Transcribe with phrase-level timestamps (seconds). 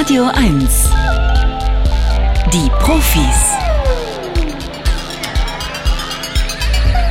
[0.00, 0.90] Radio 1.
[2.52, 3.52] Die Profis.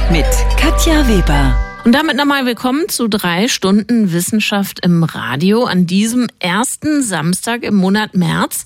[0.10, 0.26] Mit
[0.58, 1.69] Katja Weber.
[1.90, 7.74] Und damit nochmal willkommen zu drei Stunden Wissenschaft im Radio an diesem ersten Samstag im
[7.74, 8.64] Monat März.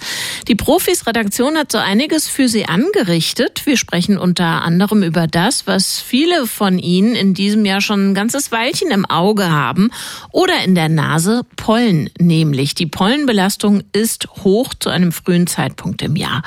[0.50, 3.66] Die Profis-Redaktion hat so einiges für Sie angerichtet.
[3.66, 8.14] Wir sprechen unter anderem über das, was viele von Ihnen in diesem Jahr schon ein
[8.14, 9.92] ganzes Weilchen im Auge haben
[10.34, 16.18] oder in der Nase Pollen, nämlich die Pollenbelastung ist hoch zu einem frühen Zeitpunkt im
[16.18, 16.44] Jahr.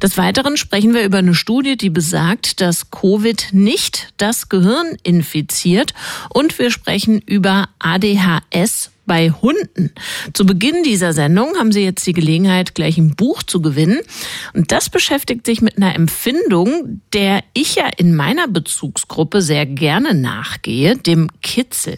[0.00, 5.92] Des Weiteren sprechen wir über eine Studie, die besagt, dass Covid nicht das Gehirn infiziert
[6.28, 9.90] und wir sprechen über ADHS bei Hunden.
[10.34, 13.98] Zu Beginn dieser Sendung haben Sie jetzt die Gelegenheit, gleich ein Buch zu gewinnen.
[14.54, 20.14] Und das beschäftigt sich mit einer Empfindung, der ich ja in meiner Bezugsgruppe sehr gerne
[20.14, 21.96] nachgehe, dem Kitzel.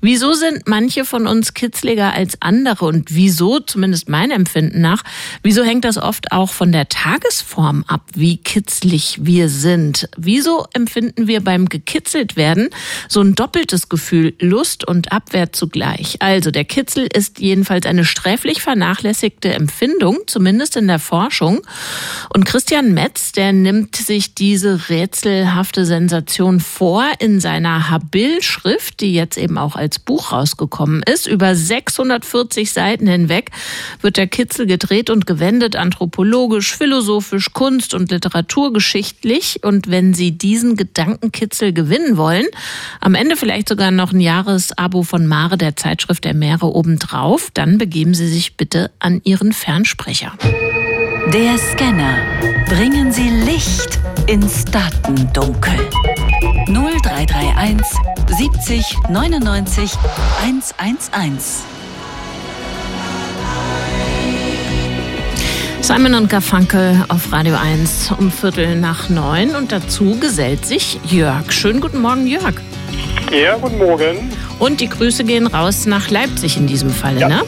[0.00, 5.02] Wieso sind manche von uns kitzliger als andere und wieso, zumindest mein Empfinden nach,
[5.42, 10.08] wieso hängt das oft auch von der Tagesform ab, wie kitzlig wir sind?
[10.16, 12.70] Wieso empfinden wir beim gekitzelt werden
[13.06, 16.22] so ein doppeltes Gefühl, Lust und Abwehr zugleich?
[16.22, 21.62] Also der Kitzel ist jedenfalls eine sträflich vernachlässigte Empfindung, zumindest in der Forschung.
[22.32, 29.36] Und Christian Metz, der nimmt sich diese rätselhafte Sensation vor in seiner Habil-Schrift, die jetzt
[29.36, 31.26] eben auch als Buch rausgekommen ist.
[31.26, 33.50] Über 640 Seiten hinweg
[34.00, 39.60] wird der Kitzel gedreht und gewendet, anthropologisch, philosophisch, kunst- und literaturgeschichtlich.
[39.62, 42.46] Und wenn Sie diesen Gedankenkitzel gewinnen wollen,
[43.00, 47.78] am Ende vielleicht sogar noch ein Jahresabo von Mare, der Zeitschrift der Meere obendrauf, dann
[47.78, 50.32] begeben Sie sich bitte an Ihren Fernsprecher.
[51.32, 52.18] Der Scanner.
[52.68, 55.74] Bringen Sie Licht ins Datendunkel.
[56.66, 57.86] 0331
[58.28, 59.92] 70 99
[60.42, 61.62] 111.
[65.84, 71.52] Simon und Garfunkel auf Radio 1 um Viertel nach neun und dazu gesellt sich Jörg.
[71.52, 72.54] Schönen guten Morgen, Jörg.
[73.30, 74.30] Ja, guten Morgen.
[74.58, 77.28] Und die Grüße gehen raus nach Leipzig in diesem Falle, Ja.
[77.28, 77.42] ne?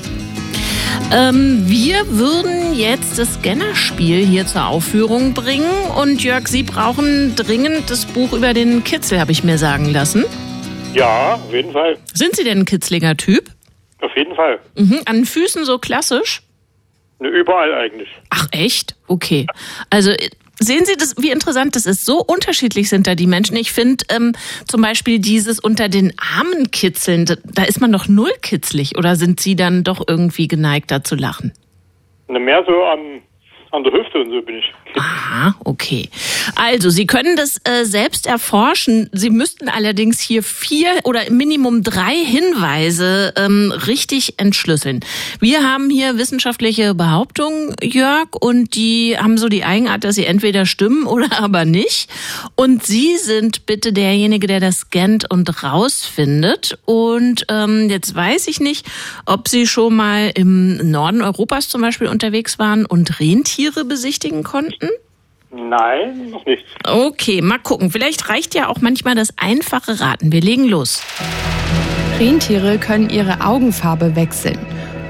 [1.12, 7.88] Ähm, wir würden jetzt das Scannerspiel hier zur Aufführung bringen und Jörg, Sie brauchen dringend
[7.90, 10.24] das Buch über den Kitzel, habe ich mir sagen lassen.
[10.94, 11.96] Ja, auf jeden Fall.
[12.12, 13.50] Sind Sie denn ein kitzliger Typ?
[14.02, 14.58] Auf jeden Fall.
[14.76, 15.00] Mhm.
[15.06, 16.42] An Füßen so klassisch?
[17.18, 18.08] Ne, Überall eigentlich.
[18.30, 18.94] Ach echt?
[19.06, 19.46] Okay.
[19.90, 20.28] Also äh,
[20.58, 22.04] sehen Sie das, wie interessant das ist.
[22.04, 23.56] So unterschiedlich sind da die Menschen.
[23.56, 24.32] Ich finde ähm,
[24.66, 28.98] zum Beispiel dieses unter den Armen kitzeln, da, ist man doch null kitzlig.
[28.98, 31.52] Oder sind Sie dann doch irgendwie geneigt, da zu lachen?
[32.28, 33.22] Ne, mehr so an,
[33.72, 34.72] an der Hüfte und so bin ich.
[34.96, 36.08] Aha, okay.
[36.54, 39.08] Also, Sie können das äh, selbst erforschen.
[39.12, 45.00] Sie müssten allerdings hier vier oder im Minimum drei Hinweise ähm, richtig entschlüsseln.
[45.40, 50.66] Wir haben hier wissenschaftliche Behauptungen, Jörg, und die haben so die Eigenart, dass sie entweder
[50.66, 52.10] stimmen oder aber nicht.
[52.54, 56.78] Und Sie sind bitte derjenige, der das scannt und rausfindet.
[56.84, 58.86] Und ähm, jetzt weiß ich nicht,
[59.26, 63.20] ob Sie schon mal im Norden Europas zum Beispiel unterwegs waren und
[63.56, 64.90] Rentiere besichtigen konnten.
[65.50, 66.62] Nein, noch nicht.
[66.84, 67.90] Okay, mal gucken.
[67.90, 70.30] Vielleicht reicht ja auch manchmal das einfache Raten.
[70.30, 71.02] Wir legen los.
[72.20, 74.58] Rentiere können ihre Augenfarbe wechseln.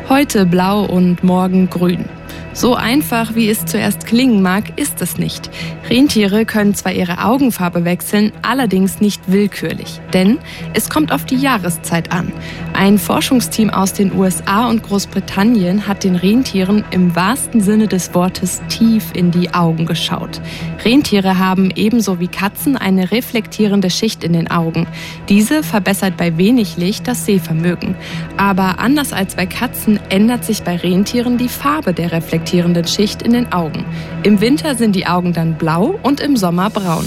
[0.08, 2.08] Heute blau und morgen grün.
[2.56, 5.50] So einfach, wie es zuerst klingen mag, ist es nicht.
[5.90, 10.00] Rentiere können zwar ihre Augenfarbe wechseln, allerdings nicht willkürlich.
[10.14, 10.38] Denn
[10.72, 12.32] es kommt auf die Jahreszeit an.
[12.72, 18.62] Ein Forschungsteam aus den USA und Großbritannien hat den Rentieren im wahrsten Sinne des Wortes
[18.70, 20.40] tief in die Augen geschaut.
[20.82, 24.86] Rentiere haben ebenso wie Katzen eine reflektierende Schicht in den Augen.
[25.28, 27.96] Diese verbessert bei wenig Licht das Sehvermögen.
[28.38, 32.12] Aber anders als bei Katzen ändert sich bei Rentieren die Farbe der
[32.46, 33.84] reflektierenden Schicht in den Augen.
[34.22, 37.04] Im Winter sind die Augen dann blau und im Sommer braun.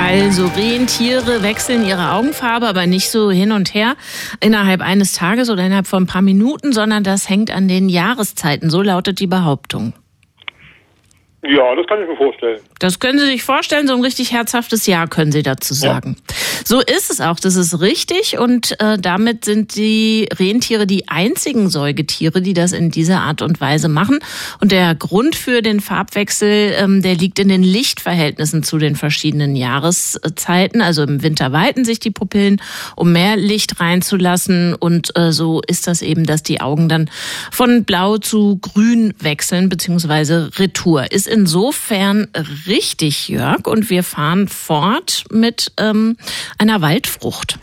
[0.00, 3.96] Also Rentiere wechseln ihre Augenfarbe, aber nicht so hin und her
[4.38, 8.70] innerhalb eines Tages oder innerhalb von ein paar Minuten, sondern das hängt an den Jahreszeiten.
[8.70, 9.92] So lautet die Behauptung.
[11.42, 12.58] Ja, das kann ich mir vorstellen.
[12.80, 16.16] Das können Sie sich vorstellen, so ein richtig herzhaftes Ja können Sie dazu sagen.
[16.64, 21.70] So ist es auch, das ist richtig und äh, damit sind die Rentiere die einzigen
[21.70, 24.18] Säugetiere, die das in dieser Art und Weise machen.
[24.60, 29.54] Und der Grund für den Farbwechsel, ähm, der liegt in den Lichtverhältnissen zu den verschiedenen
[29.54, 30.82] Jahreszeiten.
[30.82, 32.60] Also im Winter weiten sich die Pupillen,
[32.96, 37.08] um mehr Licht reinzulassen und äh, so ist das eben, dass die Augen dann
[37.52, 41.12] von blau zu grün wechseln, beziehungsweise Retour.
[41.12, 42.28] Ist insofern
[42.66, 46.16] richtig, Jörg, und wir fahren fort mit ähm,
[46.58, 47.58] einer Waldfrucht.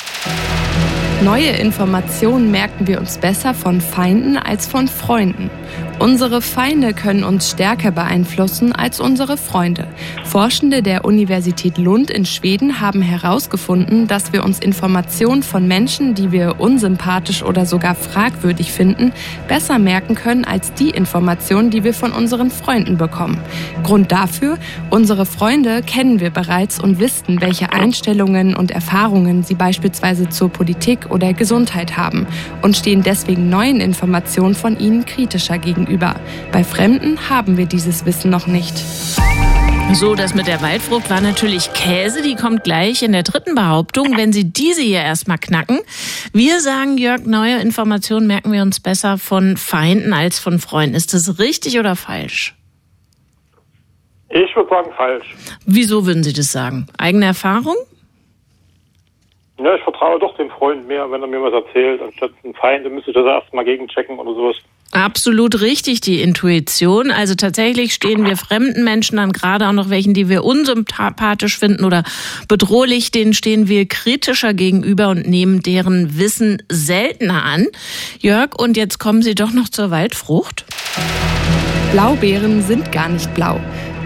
[1.23, 5.49] Neue Informationen merken wir uns besser von Feinden als von Freunden.
[5.97, 9.87] Unsere Feinde können uns stärker beeinflussen als unsere Freunde.
[10.25, 16.33] Forschende der Universität Lund in Schweden haben herausgefunden, dass wir uns Informationen von Menschen, die
[16.33, 19.13] wir unsympathisch oder sogar fragwürdig finden,
[19.47, 23.39] besser merken können als die Informationen, die wir von unseren Freunden bekommen.
[23.81, 24.57] Grund dafür,
[24.89, 31.04] unsere Freunde kennen wir bereits und wissen, welche Einstellungen und Erfahrungen sie beispielsweise zur Politik
[31.09, 32.27] oder Gesundheit haben
[32.61, 36.15] und stehen deswegen neuen Informationen von ihnen kritischer gegenüber gegenüber.
[36.51, 38.77] Bei Fremden haben wir dieses Wissen noch nicht.
[39.93, 42.23] So, das mit der Waldfrucht war natürlich Käse.
[42.23, 45.79] Die kommt gleich in der dritten Behauptung, wenn Sie diese hier erstmal knacken.
[46.33, 50.95] Wir sagen, Jörg, neue Informationen merken wir uns besser von Feinden als von Freunden.
[50.95, 52.55] Ist das richtig oder falsch?
[54.29, 55.35] Ich würde sagen falsch.
[55.65, 56.87] Wieso würden Sie das sagen?
[56.97, 57.75] Eigene Erfahrung?
[59.57, 62.85] Ja, ich vertraue doch dem Freund mehr, wenn er mir was erzählt, anstatt ein Feind,
[62.85, 64.57] dann müsste ich das erstmal gegenchecken oder sowas.
[64.91, 67.09] Absolut richtig, die Intuition.
[67.09, 71.85] Also tatsächlich stehen wir fremden Menschen an, gerade auch noch welchen, die wir unsympathisch finden
[71.85, 72.03] oder
[72.47, 77.67] bedrohlich, denen stehen wir kritischer gegenüber und nehmen deren Wissen seltener an.
[78.19, 80.65] Jörg, und jetzt kommen Sie doch noch zur Waldfrucht.
[81.91, 83.59] Blaubeeren sind gar nicht blau.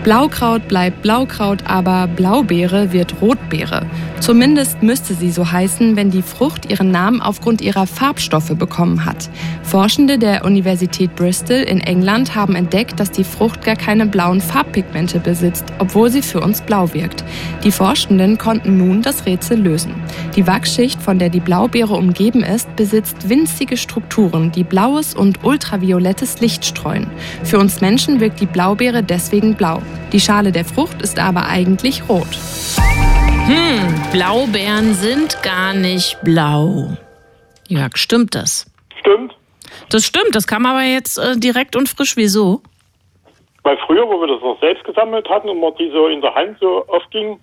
[0.03, 3.85] Blaukraut bleibt Blaukraut, aber Blaubeere wird Rotbeere.
[4.21, 9.29] Zumindest müsste sie so heißen, wenn die Frucht ihren Namen aufgrund ihrer Farbstoffe bekommen hat.
[9.63, 15.19] Forschende der Universität Bristol in England haben entdeckt, dass die Frucht gar keine blauen Farbpigmente
[15.19, 17.23] besitzt, obwohl sie für uns blau wirkt.
[17.63, 19.93] Die Forschenden konnten nun das Rätsel lösen.
[20.35, 26.39] Die Wachsschicht, von der die Blaubeere umgeben ist, besitzt winzige Strukturen, die blaues und ultraviolettes
[26.39, 27.07] Licht streuen.
[27.43, 29.81] Für uns Menschen wirkt die Blaubeere deswegen blau.
[30.11, 32.27] Die Schale der Frucht ist aber eigentlich rot.
[33.47, 36.97] Hm, Blaubeeren sind gar nicht blau.
[37.67, 38.65] Jörg, stimmt das?
[38.99, 39.35] Stimmt.
[39.89, 42.15] Das stimmt, das kam aber jetzt äh, direkt und frisch.
[42.15, 42.61] Wieso?
[43.63, 46.33] Weil früher, wo wir das noch selbst gesammelt hatten und man die so in der
[46.33, 47.39] Hand so aufging,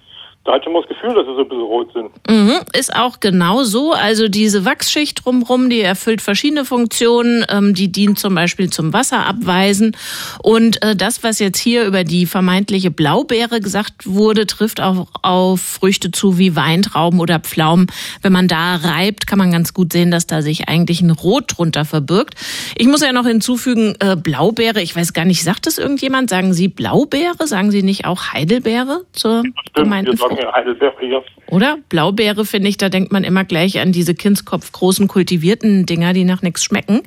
[0.46, 2.10] da hatte man das Gefühl, dass sie so ein bisschen rot sind.
[2.28, 3.92] Mhm, ist auch genau so.
[3.92, 7.44] Also diese Wachsschicht drumherum, die erfüllt verschiedene Funktionen.
[7.48, 9.96] Ähm, die dient zum Beispiel zum Wasserabweisen.
[10.42, 15.60] Und äh, das, was jetzt hier über die vermeintliche Blaubeere gesagt wurde, trifft auch auf
[15.60, 17.86] Früchte zu wie Weintrauben oder Pflaumen.
[18.22, 21.56] Wenn man da reibt, kann man ganz gut sehen, dass da sich eigentlich ein Rot
[21.56, 22.34] drunter verbirgt.
[22.76, 26.30] Ich muss ja noch hinzufügen, äh, Blaubeere, ich weiß gar nicht, sagt das irgendjemand?
[26.30, 27.46] Sagen Sie Blaubeere?
[27.46, 29.42] Sagen Sie nicht auch Heidelbeere zur
[29.74, 30.35] gemeinten Frucht?
[30.42, 31.22] Ja, Heidelbeere hier.
[31.48, 31.78] Oder?
[31.88, 36.24] Blaubeere, finde ich, da denkt man immer gleich an diese Kindskopf großen kultivierten Dinger, die
[36.24, 37.02] nach nichts schmecken.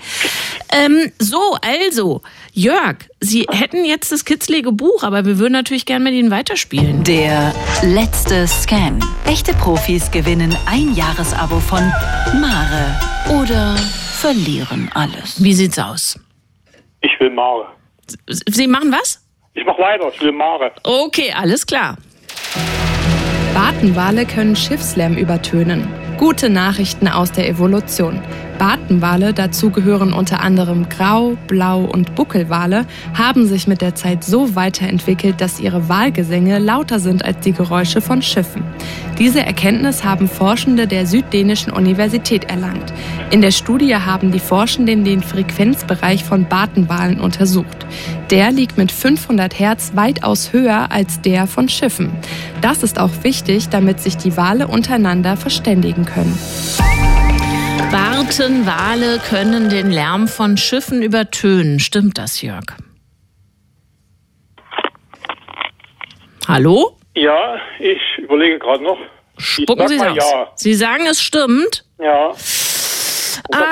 [0.74, 2.22] Ähm, so, also,
[2.54, 7.04] Jörg, Sie hätten jetzt das kitzlige Buch, aber wir würden natürlich gerne mit Ihnen weiterspielen.
[7.04, 7.54] Der
[7.84, 9.00] letzte Scan.
[9.26, 11.82] Echte Profis gewinnen ein Jahresabo von
[12.40, 15.44] Mare oder verlieren alles.
[15.44, 16.20] Wie sieht's aus?
[17.02, 17.68] Ich will Mare.
[18.28, 19.24] Sie machen was?
[19.54, 20.72] Ich mach weiter, ich will Mare.
[20.84, 21.98] Okay, alles klar.
[23.54, 25.88] Bartenwale können Schiffslärm übertönen.
[26.18, 28.20] Gute Nachrichten aus der Evolution.
[28.60, 34.54] Bartenwale, dazu gehören unter anderem Grau, Blau und Buckelwale, haben sich mit der Zeit so
[34.54, 38.64] weiterentwickelt, dass ihre Wahlgesänge lauter sind als die Geräusche von Schiffen.
[39.18, 42.94] Diese Erkenntnis haben Forschende der Süddänischen Universität erlangt.
[43.32, 47.88] In der Studie haben die Forschenden den Frequenzbereich von Bartenwalen untersucht.
[48.32, 52.12] Der liegt mit 500 Hertz weitaus höher als der von Schiffen.
[52.62, 56.38] Das ist auch wichtig, damit sich die Wale untereinander verständigen können.
[57.92, 61.80] Bartenwale können den Lärm von Schiffen übertönen.
[61.80, 62.66] Stimmt das, Jörg?
[66.48, 66.98] Hallo?
[67.16, 68.98] Ja, ich überlege gerade noch.
[69.38, 70.18] Spucken Sie es mal aus.
[70.32, 70.52] ja.
[70.56, 71.84] Sie sagen, es stimmt?
[72.00, 72.32] Ja.
[73.52, 73.68] Alles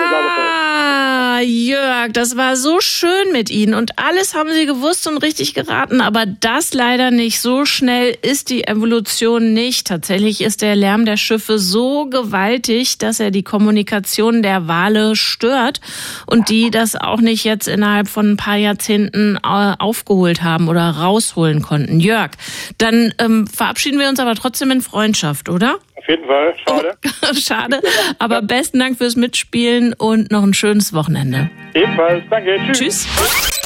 [1.41, 6.01] Jörg, das war so schön mit Ihnen und alles haben Sie gewusst und richtig geraten,
[6.01, 7.41] aber das leider nicht.
[7.41, 9.87] So schnell ist die Evolution nicht.
[9.87, 15.81] Tatsächlich ist der Lärm der Schiffe so gewaltig, dass er die Kommunikation der Wale stört
[16.25, 20.89] und die das auch nicht jetzt innerhalb von ein paar Jahrzehnten äh, aufgeholt haben oder
[20.89, 21.99] rausholen konnten.
[21.99, 22.31] Jörg,
[22.77, 25.79] dann ähm, verabschieden wir uns aber trotzdem in Freundschaft, oder?
[26.07, 26.97] Auf jeden Fall, schade.
[27.37, 27.81] Schade,
[28.17, 31.49] aber besten Dank fürs Mitspielen und noch ein schönes Wochenende.
[31.73, 33.05] Ebenfalls, danke, tschüss.
[33.05, 33.56] Tschüss.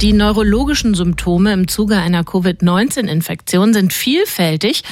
[0.00, 4.82] Die neurologischen Symptome im Zuge einer Covid-19-Infektion sind vielfältig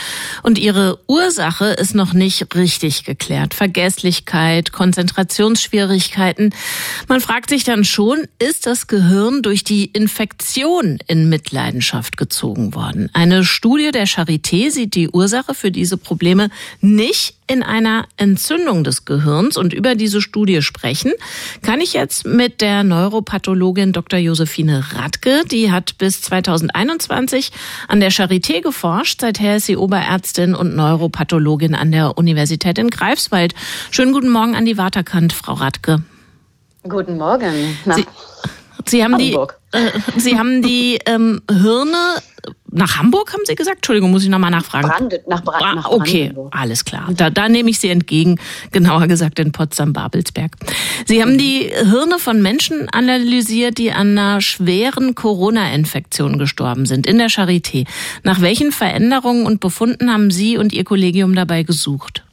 [0.43, 3.53] und ihre Ursache ist noch nicht richtig geklärt.
[3.53, 6.55] Vergesslichkeit, Konzentrationsschwierigkeiten.
[7.09, 13.11] Man fragt sich dann schon, ist das Gehirn durch die Infektion in Mitleidenschaft gezogen worden?
[13.13, 16.49] Eine Studie der Charité sieht die Ursache für diese Probleme
[16.81, 19.59] nicht in einer Entzündung des Gehirns.
[19.59, 21.13] Und über diese Studie sprechen
[21.61, 24.19] kann ich jetzt mit der Neuropathologin Dr.
[24.19, 25.43] Josephine Radke.
[25.51, 27.53] Die hat bis 2021
[27.89, 29.21] an der Charité geforscht.
[29.21, 33.55] Seither ist sie Oberärztin und Neuropathologin an der Universität in Greifswald.
[33.91, 36.03] Schönen guten Morgen an die Waterkant, Frau Radke.
[36.89, 37.77] Guten Morgen.
[37.95, 38.07] Sie,
[38.89, 39.59] Sie haben Hamburg.
[39.75, 42.21] die, äh, Sie haben die ähm, Hirne
[42.71, 43.79] nach Hamburg, haben Sie gesagt?
[43.79, 44.89] Entschuldigung, muss ich nochmal nachfragen.
[44.89, 47.09] Brand, nach, Brand, ah, nach Okay, alles klar.
[47.15, 48.39] Da, da nehme ich Sie entgegen,
[48.73, 50.57] genauer gesagt in Potsdam-Babelsberg.
[51.07, 57.19] Sie haben die Hirne von Menschen analysiert, die an einer schweren Corona-Infektion gestorben sind, in
[57.19, 57.87] der Charité.
[58.23, 62.25] Nach welchen Veränderungen und Befunden haben Sie und Ihr Kollegium dabei gesucht?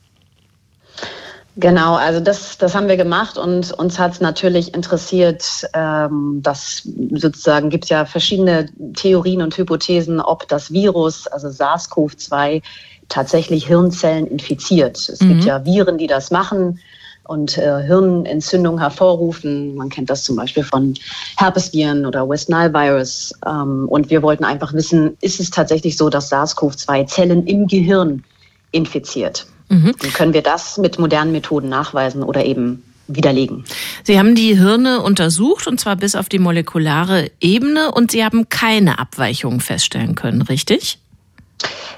[1.59, 6.87] Genau, also das, das haben wir gemacht und uns hat es natürlich interessiert, ähm, dass
[7.15, 12.61] sozusagen gibt es ja verschiedene Theorien und Hypothesen, ob das Virus, also SARS-CoV-2,
[13.09, 14.97] tatsächlich Hirnzellen infiziert.
[15.09, 15.29] Es mhm.
[15.29, 16.79] gibt ja Viren, die das machen
[17.23, 19.75] und äh, Hirnentzündung hervorrufen.
[19.75, 20.93] Man kennt das zum Beispiel von
[21.37, 23.33] Herpesviren oder West Nile Virus.
[23.45, 28.23] Ähm, und wir wollten einfach wissen, ist es tatsächlich so, dass SARS-CoV-2 Zellen im Gehirn
[28.71, 29.45] infiziert?
[29.69, 29.95] Mhm.
[30.13, 33.63] können wir das mit modernen Methoden nachweisen oder eben widerlegen.
[34.03, 38.49] Sie haben die Hirne untersucht und zwar bis auf die molekulare Ebene und Sie haben
[38.49, 40.99] keine Abweichungen feststellen können, richtig?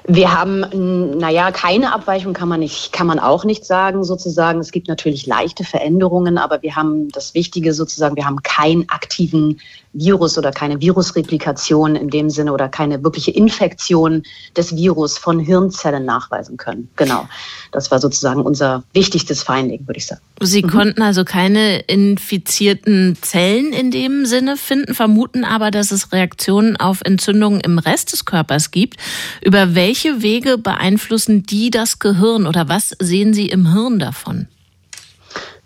[0.08, 4.60] Wir haben, naja, keine Abweichung kann man nicht, kann man auch nicht sagen, sozusagen.
[4.60, 9.60] Es gibt natürlich leichte Veränderungen, aber wir haben das Wichtige sozusagen, wir haben keinen aktiven
[9.94, 14.24] Virus oder keine Virusreplikation in dem Sinne oder keine wirkliche Infektion
[14.56, 16.90] des Virus von Hirnzellen nachweisen können.
[16.96, 17.28] Genau.
[17.72, 20.22] Das war sozusagen unser wichtigstes Finding, würde ich sagen.
[20.40, 20.70] Sie mhm.
[20.70, 27.02] konnten also keine infizierten Zellen in dem Sinne finden, vermuten aber, dass es Reaktionen auf
[27.04, 28.98] Entzündungen im Rest des Körpers gibt.
[29.42, 34.48] Über welche Wege beeinflussen die das Gehirn oder was sehen Sie im Hirn davon?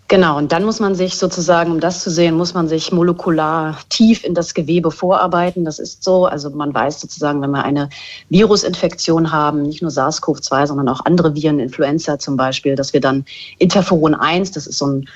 [0.08, 3.76] Genau, und dann muss man sich sozusagen, um das zu sehen, muss man sich molekular
[3.88, 5.64] tief in das Gewebe vorarbeiten.
[5.64, 6.26] Das ist so.
[6.26, 7.88] Also man weiß sozusagen, wenn wir eine
[8.28, 13.24] Virusinfektion haben, nicht nur SARS-CoV-2, sondern auch andere Viren, Influenza zum Beispiel, dass wir dann
[13.58, 15.08] Interferon 1, das ist so ein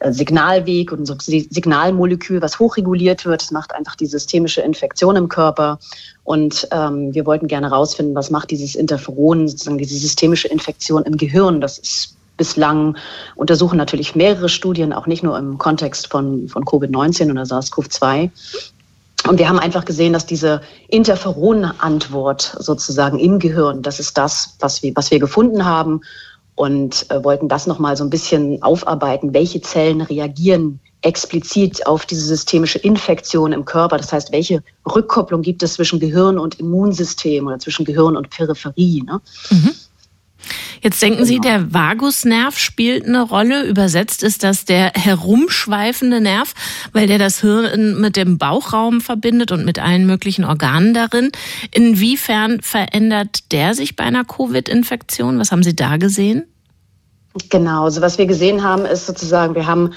[0.00, 3.42] äh, Signalweg und so ein Signalmolekül, was hochreguliert wird.
[3.42, 5.78] Das macht einfach die systemische Infektion im Körper.
[6.24, 11.16] Und ähm, wir wollten gerne herausfinden, was macht dieses Interferon, sozusagen diese systemische Infektion im
[11.16, 11.60] Gehirn.
[11.60, 12.96] Das ist bislang
[13.36, 18.30] untersuchen natürlich mehrere Studien, auch nicht nur im Kontext von, von Covid-19 oder SARS-CoV-2.
[19.28, 24.82] Und wir haben einfach gesehen, dass diese Interferon-Antwort sozusagen im Gehirn, das ist das, was
[24.82, 26.00] wir, was wir gefunden haben
[26.56, 29.32] und äh, wollten das nochmal so ein bisschen aufarbeiten.
[29.32, 33.98] Welche Zellen reagieren explizit auf diese systemische Infektion im Körper?
[33.98, 39.04] Das heißt, welche Rückkopplung gibt es zwischen Gehirn und Immunsystem oder zwischen Gehirn und Peripherie?
[39.04, 39.20] Ne?
[39.50, 39.70] Mhm.
[40.82, 41.58] Jetzt denken Sie, genau.
[41.58, 43.64] der Vagusnerv spielt eine Rolle.
[43.64, 46.54] Übersetzt ist das der herumschweifende Nerv,
[46.92, 51.30] weil der das Hirn mit dem Bauchraum verbindet und mit allen möglichen Organen darin.
[51.70, 55.38] Inwiefern verändert der sich bei einer Covid-Infektion?
[55.38, 56.44] Was haben Sie da gesehen?
[57.48, 59.92] Genau, also was wir gesehen haben, ist sozusagen, wir haben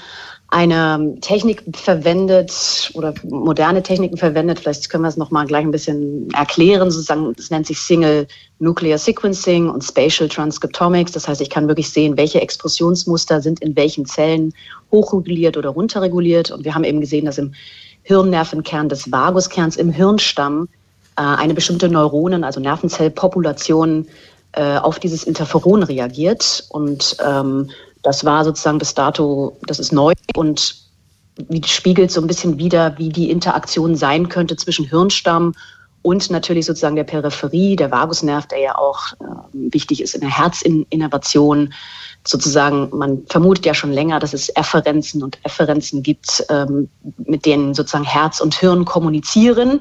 [0.48, 4.60] eine Technik verwendet oder moderne Techniken verwendet.
[4.60, 6.90] Vielleicht können wir es noch mal gleich ein bisschen erklären.
[6.90, 8.28] Sozusagen, es nennt sich Single
[8.60, 11.12] Nuclear Sequencing und Spatial Transcriptomics.
[11.12, 14.54] Das heißt, ich kann wirklich sehen, welche Expressionsmuster sind in welchen Zellen
[14.92, 16.52] hochreguliert oder runterreguliert.
[16.52, 17.52] Und wir haben eben gesehen, dass im
[18.04, 20.68] Hirnnervenkern des Vaguskerns im Hirnstamm
[21.16, 24.06] äh, eine bestimmte Neuronen, also Nervenzellpopulation,
[24.52, 26.66] äh, auf dieses Interferon reagiert.
[26.70, 27.68] Und ähm,
[28.06, 30.76] das war sozusagen bis dato, das ist neu und
[31.64, 35.54] spiegelt so ein bisschen wieder, wie die Interaktion sein könnte zwischen Hirnstamm
[36.02, 40.30] und natürlich sozusagen der Peripherie, der Vagusnerv, der ja auch äh, wichtig ist in der
[40.30, 41.74] Herzinnervation.
[42.24, 47.74] Sozusagen, man vermutet ja schon länger, dass es Efferenzen und Efferenzen gibt, ähm, mit denen
[47.74, 49.80] sozusagen Herz und Hirn kommunizieren.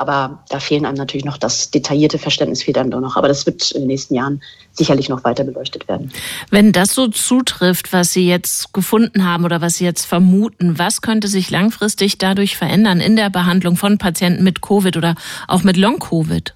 [0.00, 3.18] Aber da fehlen einem natürlich noch das detaillierte Verständnis fehlt einem doch noch.
[3.18, 4.42] Aber das wird in den nächsten Jahren
[4.72, 6.10] sicherlich noch weiter beleuchtet werden.
[6.48, 11.02] Wenn das so zutrifft, was Sie jetzt gefunden haben oder was Sie jetzt vermuten, was
[11.02, 15.16] könnte sich langfristig dadurch verändern in der Behandlung von Patienten mit Covid oder
[15.48, 16.54] auch mit Long-Covid?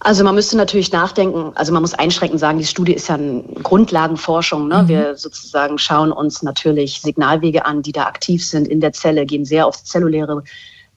[0.00, 3.44] Also man müsste natürlich nachdenken, also man muss einschränkend sagen, die Studie ist ja eine
[3.62, 4.66] Grundlagenforschung.
[4.66, 4.82] Ne?
[4.82, 4.88] Mhm.
[4.88, 9.44] Wir sozusagen schauen uns natürlich Signalwege an, die da aktiv sind in der Zelle, gehen
[9.44, 10.42] sehr aufs zelluläre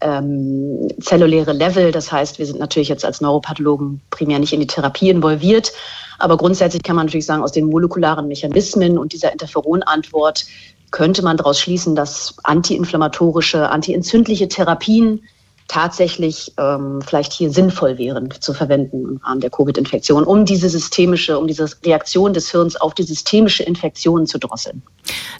[0.01, 1.91] ähm, zelluläre Level.
[1.91, 5.71] Das heißt, wir sind natürlich jetzt als Neuropathologen primär nicht in die Therapie involviert.
[6.19, 10.45] Aber grundsätzlich kann man natürlich sagen, aus den molekularen Mechanismen und dieser Interferonantwort
[10.91, 15.23] könnte man daraus schließen, dass antiinflammatorische, antientzündliche Therapien
[15.67, 21.39] tatsächlich ähm, vielleicht hier sinnvoll wären zu verwenden im Rahmen der Covid-Infektion, um diese systemische,
[21.39, 24.81] um diese Reaktion des Hirns auf die systemische Infektion zu drosseln.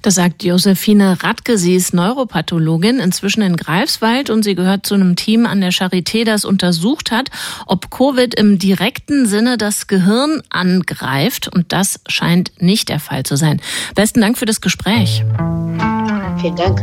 [0.01, 1.57] Das sagt Josephine Radke.
[1.57, 6.25] Sie ist Neuropathologin, inzwischen in Greifswald und sie gehört zu einem Team an der Charité,
[6.25, 7.29] das untersucht hat,
[7.67, 11.49] ob Covid im direkten Sinne das Gehirn angreift.
[11.53, 13.61] Und das scheint nicht der Fall zu sein.
[13.95, 15.23] Besten Dank für das Gespräch.
[16.39, 16.81] Vielen Dank.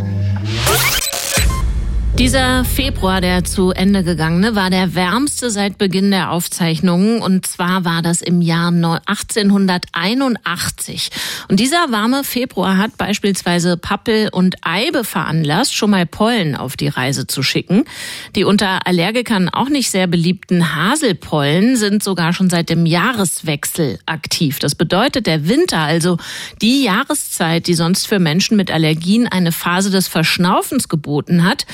[2.18, 7.22] Dieser Februar, der zu Ende gegangene, war der wärmste seit Beginn der Aufzeichnungen.
[7.22, 11.10] Und zwar war das im Jahr 1881.
[11.46, 16.88] Und dieser warme Februar hat beispielsweise Pappel und Eibe veranlasst, schon mal Pollen auf die
[16.88, 17.84] Reise zu schicken.
[18.34, 24.58] Die unter Allergikern auch nicht sehr beliebten Haselpollen sind sogar schon seit dem Jahreswechsel aktiv.
[24.58, 26.16] Das bedeutet, der Winter, also
[26.62, 31.64] die Jahreszeit, die sonst für Menschen mit Allergien eine Phase des Verschnaufens geboten hat,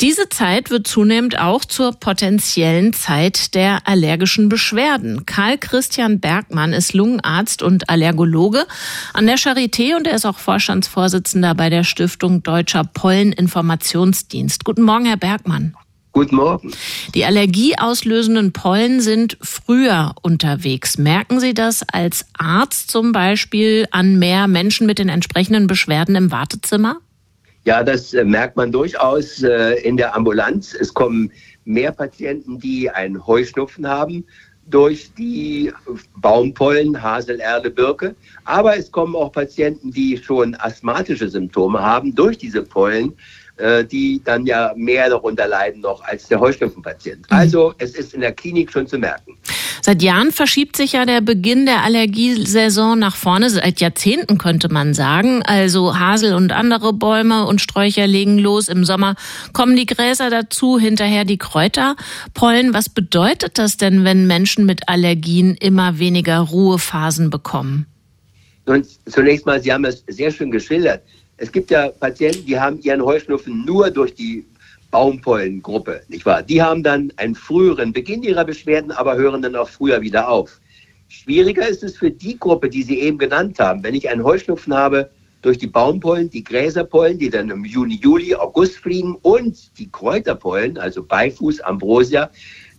[0.00, 5.26] diese Zeit wird zunehmend auch zur potenziellen Zeit der allergischen Beschwerden.
[5.26, 8.66] Karl Christian Bergmann ist Lungenarzt und Allergologe
[9.12, 14.64] an der Charité und er ist auch Vorstandsvorsitzender bei der Stiftung Deutscher Polleninformationsdienst.
[14.64, 15.76] Guten Morgen, Herr Bergmann.
[16.12, 16.70] Guten Morgen.
[17.14, 20.98] Die allergieauslösenden Pollen sind früher unterwegs.
[20.98, 26.30] Merken Sie das als Arzt zum Beispiel an mehr Menschen mit den entsprechenden Beschwerden im
[26.30, 26.98] Wartezimmer?
[27.64, 30.74] Ja, das äh, merkt man durchaus äh, in der Ambulanz.
[30.74, 31.30] Es kommen
[31.64, 34.24] mehr Patienten, die einen Heuschnupfen haben
[34.66, 35.72] durch die
[36.16, 38.14] Baumpollen, Hasel, Erde, Birke.
[38.44, 43.12] Aber es kommen auch Patienten, die schon asthmatische Symptome haben durch diese Pollen.
[43.58, 47.30] Äh, die dann ja mehr darunter leiden noch als der Heuschnupfenpatient.
[47.30, 47.36] Mhm.
[47.36, 49.36] Also es ist in der Klinik schon zu merken.
[49.82, 54.94] Seit Jahren verschiebt sich ja der Beginn der Allergiesaison nach vorne, seit Jahrzehnten könnte man
[54.94, 55.42] sagen.
[55.42, 58.68] Also Hasel und andere Bäume und Sträucher legen los.
[58.68, 59.16] Im Sommer
[59.52, 62.72] kommen die Gräser dazu, hinterher die Kräuterpollen.
[62.72, 67.86] Was bedeutet das denn, wenn Menschen mit Allergien immer weniger Ruhephasen bekommen?
[68.64, 71.02] Und zunächst mal, Sie haben es sehr schön geschildert.
[71.42, 74.46] Es gibt ja Patienten, die haben ihren Heuschnupfen nur durch die
[74.92, 76.40] Baumpollengruppe, nicht wahr?
[76.40, 80.60] Die haben dann einen früheren Beginn ihrer Beschwerden, aber hören dann auch früher wieder auf.
[81.08, 83.82] Schwieriger ist es für die Gruppe, die Sie eben genannt haben.
[83.82, 85.10] Wenn ich einen Heuschnupfen habe
[85.42, 90.78] durch die Baumpollen, die Gräserpollen, die dann im Juni, Juli, August fliegen und die Kräuterpollen,
[90.78, 92.30] also Beifuß, Ambrosia,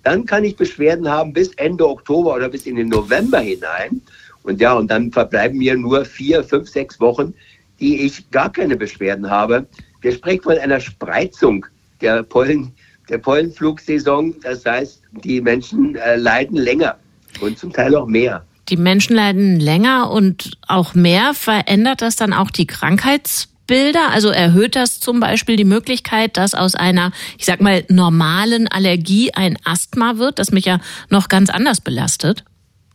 [0.04, 4.02] dann kann ich Beschwerden haben bis Ende Oktober oder bis in den November hinein.
[4.44, 7.34] Und ja, und dann verbleiben mir nur vier, fünf, sechs Wochen,
[7.80, 9.68] die ich gar keine Beschwerden habe.
[10.02, 11.66] Wir sprechen von einer Spreizung
[12.02, 12.74] der, Pollen,
[13.10, 14.36] der Pollenflugsaison.
[14.42, 16.98] Das heißt, die Menschen äh, leiden länger
[17.42, 18.46] und zum Teil auch mehr.
[18.70, 21.34] Die Menschen leiden länger und auch mehr.
[21.34, 24.10] Verändert das dann auch die Krankheitsbilder?
[24.12, 29.34] Also erhöht das zum Beispiel die Möglichkeit, dass aus einer, ich sag mal, normalen Allergie
[29.34, 32.46] ein Asthma wird, das mich ja noch ganz anders belastet?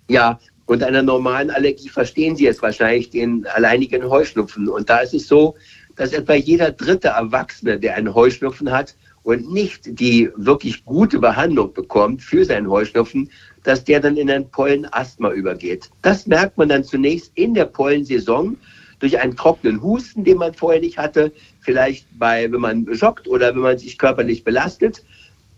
[0.08, 0.38] Ja,
[0.68, 4.68] und einer normalen Allergie verstehen Sie jetzt wahrscheinlich den alleinigen Heuschnupfen.
[4.68, 5.54] Und da ist es so,
[5.96, 11.72] dass etwa jeder dritte Erwachsene, der einen Heuschnupfen hat und nicht die wirklich gute Behandlung
[11.72, 13.30] bekommt für seinen Heuschnupfen,
[13.64, 15.88] dass der dann in ein Pollenasthma übergeht.
[16.02, 18.58] Das merkt man dann zunächst in der Pollensaison
[18.98, 23.54] durch einen trockenen Husten, den man vorher nicht hatte, vielleicht bei, wenn man joggt oder
[23.54, 25.02] wenn man sich körperlich belastet.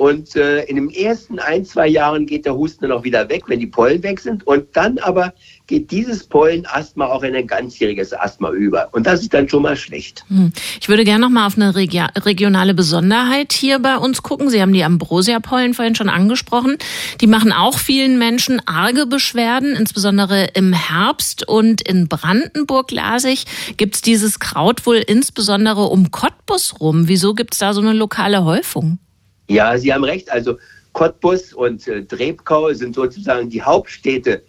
[0.00, 3.42] Und äh, in den ersten ein, zwei Jahren geht der Husten dann auch wieder weg,
[3.48, 4.46] wenn die Pollen weg sind.
[4.46, 5.34] Und dann aber
[5.66, 8.88] geht dieses Pollenasthma auch in ein ganzjähriges Asthma über.
[8.92, 10.24] Und das ist dann schon mal schlecht.
[10.28, 10.54] Hm.
[10.80, 14.48] Ich würde gerne noch mal auf eine regionale Besonderheit hier bei uns gucken.
[14.48, 16.78] Sie haben die Ambrosia-Pollen vorhin schon angesprochen.
[17.20, 21.46] Die machen auch vielen Menschen arge Beschwerden, insbesondere im Herbst.
[21.46, 23.44] Und in Brandenburg, las ich,
[23.76, 27.06] gibt es dieses Kraut wohl insbesondere um Cottbus rum.
[27.06, 28.98] Wieso gibt es da so eine lokale Häufung?
[29.50, 30.30] Ja, Sie haben recht.
[30.30, 30.58] Also
[30.92, 34.42] Cottbus und äh, Drebkau sind sozusagen die Hauptstädte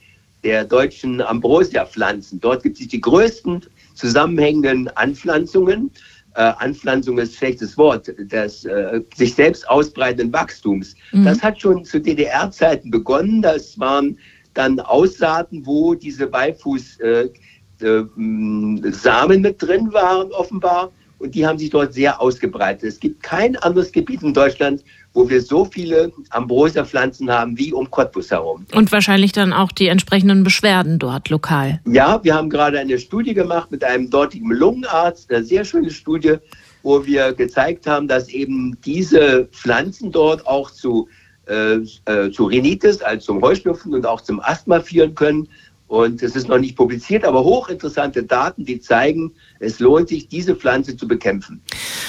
[0.44, 2.40] der deutschen Ambrosia-Pflanzen.
[2.40, 5.90] Dort gibt es die größten zusammenhängenden Anpflanzungen.
[6.36, 10.96] Äh, Anpflanzung ist ein schlechtes Wort, des äh, sich selbst ausbreitenden Wachstums.
[11.12, 11.26] Mhm.
[11.26, 13.42] Das hat schon zu DDR-Zeiten begonnen.
[13.42, 14.18] Das waren
[14.54, 17.32] dann Aussaaten, wo diese Beifuß-Samen
[17.82, 22.84] äh, äh, mit drin waren, offenbar und die haben sich dort sehr ausgebreitet.
[22.84, 27.90] Es gibt kein anderes Gebiet in Deutschland, wo wir so viele Ambrosia-Pflanzen haben wie um
[27.92, 28.66] Cottbus herum.
[28.74, 31.80] Und wahrscheinlich dann auch die entsprechenden Beschwerden dort lokal.
[31.86, 36.36] Ja, wir haben gerade eine Studie gemacht mit einem dortigen Lungenarzt, eine sehr schöne Studie,
[36.84, 41.08] wo wir gezeigt haben, dass eben diese Pflanzen dort auch zu,
[41.48, 45.48] äh, äh, zu Rhinitis, also zum Heuschnupfen und auch zum Asthma führen können.
[45.92, 50.56] Und es ist noch nicht publiziert, aber hochinteressante Daten, die zeigen, es lohnt sich, diese
[50.56, 51.62] Pflanze zu bekämpfen.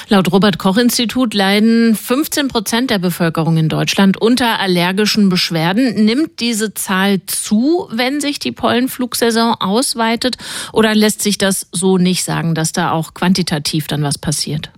[0.09, 6.05] Laut Robert Koch Institut leiden 15 Prozent der Bevölkerung in Deutschland unter allergischen Beschwerden.
[6.05, 10.37] Nimmt diese Zahl zu, wenn sich die Pollenflugsaison ausweitet?
[10.73, 14.71] Oder lässt sich das so nicht sagen, dass da auch quantitativ dann was passiert?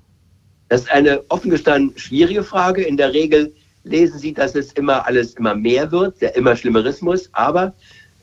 [0.71, 2.81] Das ist eine offen gestanden schwierige Frage.
[2.81, 7.29] In der Regel lesen Sie, dass es immer alles immer mehr wird, der immer Schlimmerismus.
[7.35, 7.75] Aber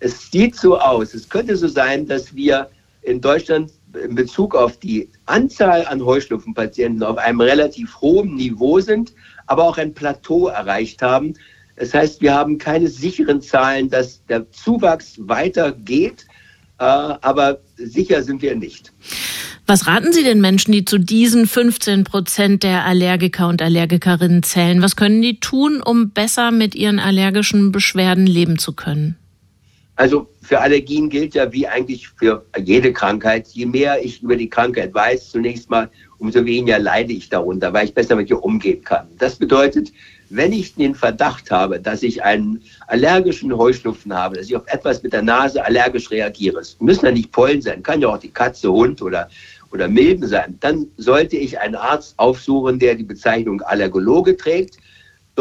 [0.01, 2.69] es sieht so aus, es könnte so sein, dass wir
[3.03, 3.71] in Deutschland
[4.03, 9.13] in Bezug auf die Anzahl an Heuschnupfenpatienten auf einem relativ hohen Niveau sind,
[9.47, 11.33] aber auch ein Plateau erreicht haben.
[11.75, 16.25] Das heißt, wir haben keine sicheren Zahlen, dass der Zuwachs weitergeht,
[16.79, 18.91] äh, aber sicher sind wir nicht.
[19.67, 24.81] Was raten Sie den Menschen, die zu diesen 15 Prozent der Allergiker und Allergikerinnen zählen?
[24.81, 29.17] Was können die tun, um besser mit ihren allergischen Beschwerden leben zu können?
[29.95, 34.49] Also für Allergien gilt ja wie eigentlich für jede Krankheit, je mehr ich über die
[34.49, 38.83] Krankheit weiß, zunächst mal, umso weniger leide ich darunter, weil ich besser mit ihr umgehen
[38.83, 39.07] kann.
[39.17, 39.91] Das bedeutet,
[40.29, 45.03] wenn ich den Verdacht habe, dass ich einen allergischen Heuschnupfen habe, dass ich auf etwas
[45.03, 48.31] mit der Nase allergisch reagiere, es müssen ja nicht Pollen sein, kann ja auch die
[48.31, 49.29] Katze, Hund oder,
[49.73, 54.77] oder Milben sein, dann sollte ich einen Arzt aufsuchen, der die Bezeichnung Allergologe trägt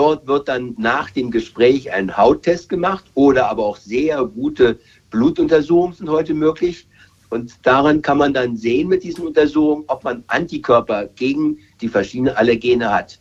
[0.01, 4.79] Dort wird dann nach dem Gespräch ein Hauttest gemacht oder aber auch sehr gute
[5.11, 6.87] Blutuntersuchungen sind heute möglich.
[7.29, 12.35] Und daran kann man dann sehen mit diesen Untersuchungen, ob man Antikörper gegen die verschiedenen
[12.35, 13.21] Allergene hat.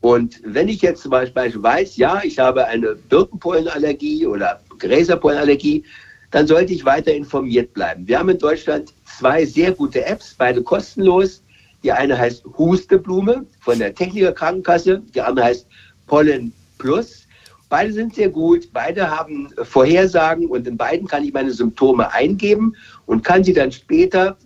[0.00, 5.84] Und wenn ich jetzt zum Beispiel weiß, ja, ich habe eine Birkenpollenallergie oder Gräserpollenallergie,
[6.30, 8.08] dann sollte ich weiter informiert bleiben.
[8.08, 11.42] Wir haben in Deutschland zwei sehr gute Apps, beide kostenlos.
[11.82, 15.66] Die eine heißt Husteblume von der Techniker Krankenkasse, die andere heißt
[16.06, 17.26] Pollen Plus.
[17.68, 22.76] Beide sind sehr gut, beide haben Vorhersagen und in beiden kann ich meine Symptome eingeben
[23.06, 24.36] und kann sie dann später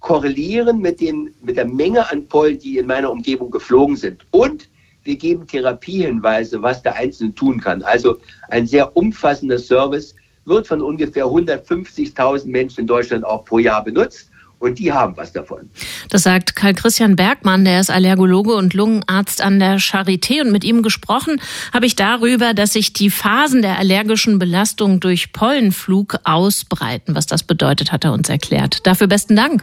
[0.00, 4.24] korrelieren mit, den, mit der Menge an Pollen, die in meiner Umgebung geflogen sind.
[4.30, 4.68] Und
[5.04, 7.82] wir geben Therapiehinweise, was der Einzelne tun kann.
[7.82, 10.14] Also ein sehr umfassender Service
[10.46, 14.29] wird von ungefähr 150.000 Menschen in Deutschland auch pro Jahr benutzt.
[14.60, 15.70] Und die haben was davon.
[16.10, 20.42] Das sagt Karl Christian Bergmann, der ist Allergologe und Lungenarzt an der Charité.
[20.42, 21.40] Und mit ihm gesprochen
[21.72, 27.14] habe ich darüber, dass sich die Phasen der allergischen Belastung durch Pollenflug ausbreiten.
[27.14, 28.86] Was das bedeutet, hat er uns erklärt.
[28.86, 29.62] Dafür besten Dank.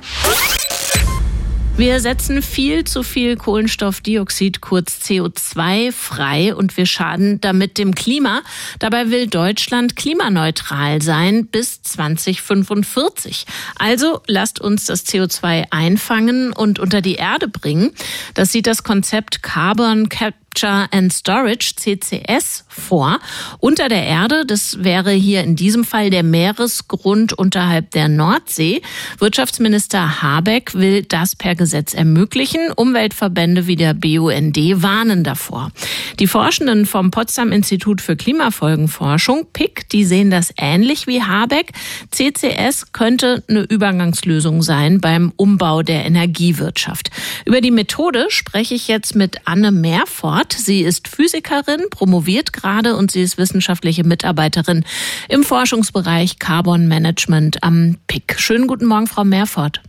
[1.78, 8.42] Wir setzen viel zu viel Kohlenstoffdioxid, kurz CO2, frei und wir schaden damit dem Klima.
[8.80, 13.46] Dabei will Deutschland klimaneutral sein bis 2045.
[13.78, 17.92] Also lasst uns das CO2 einfangen und unter die Erde bringen.
[18.34, 23.20] Das sieht das Konzept Carbon Capture Capture and Storage, CCS, vor.
[23.60, 28.82] Unter der Erde, das wäre hier in diesem Fall der Meeresgrund unterhalb der Nordsee.
[29.20, 32.72] Wirtschaftsminister Habeck will das per Gesetz ermöglichen.
[32.76, 35.72] Umweltverbände wie der BUND warnen davor.
[36.20, 41.74] Die Forschenden vom Potsdam Institut für Klimafolgenforschung, PIC, die sehen das ähnlich wie Habeck.
[42.12, 47.12] CCS könnte eine Übergangslösung sein beim Umbau der Energiewirtschaft.
[47.46, 50.47] Über die Methode spreche ich jetzt mit Anne Mehrfort.
[50.48, 50.54] Rath.
[50.54, 54.86] Sie ist Physikerin, promoviert gerade und sie ist wissenschaftliche Mitarbeiterin
[55.30, 58.36] im Forschungsbereich Carbon Management am PIC.
[58.40, 59.82] Schönen guten Morgen, Frau Mehrfort.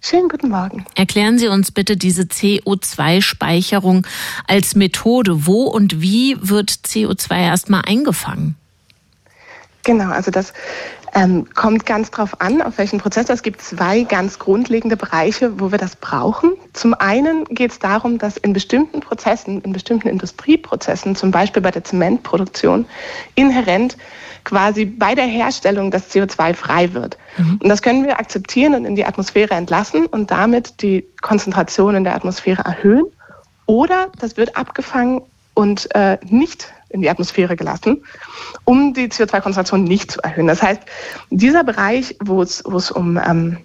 [0.00, 0.84] Schönen guten Morgen.
[0.96, 4.06] Erklären Sie uns bitte diese CO2-Speicherung
[4.46, 5.46] als Methode.
[5.46, 8.56] Wo und wie wird CO2 erstmal eingefangen?
[9.82, 10.52] Genau, also das
[11.14, 13.30] ähm, kommt ganz drauf an, auf welchen Prozess.
[13.30, 16.52] Es gibt zwei ganz grundlegende Bereiche, wo wir das brauchen.
[16.74, 21.70] Zum einen geht es darum, dass in bestimmten Prozessen, in bestimmten Industrieprozessen, zum Beispiel bei
[21.70, 22.86] der Zementproduktion,
[23.36, 23.96] inhärent
[24.42, 27.16] quasi bei der Herstellung das CO2 frei wird.
[27.38, 27.60] Mhm.
[27.62, 32.04] Und das können wir akzeptieren und in die Atmosphäre entlassen und damit die Konzentration in
[32.04, 33.04] der Atmosphäre erhöhen.
[33.66, 35.22] Oder das wird abgefangen
[35.54, 38.04] und äh, nicht in die Atmosphäre gelassen,
[38.64, 40.48] um die CO2-Konzentration nicht zu erhöhen.
[40.48, 40.82] Das heißt,
[41.30, 43.58] dieser Bereich, wo es, um ähm,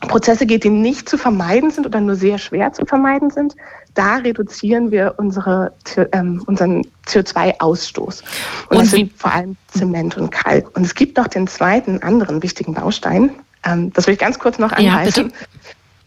[0.00, 3.56] Prozesse geht, die nicht zu vermeiden sind oder nur sehr schwer zu vermeiden sind,
[3.94, 5.72] da reduzieren wir unsere,
[6.12, 8.22] ähm, unseren CO2-Ausstoß.
[8.68, 10.76] Und, und das sind vor allem Zement und Kalk.
[10.76, 13.30] Und es gibt noch den zweiten anderen wichtigen Baustein.
[13.64, 15.28] Ähm, das will ich ganz kurz noch anreißen.
[15.30, 15.46] Ja,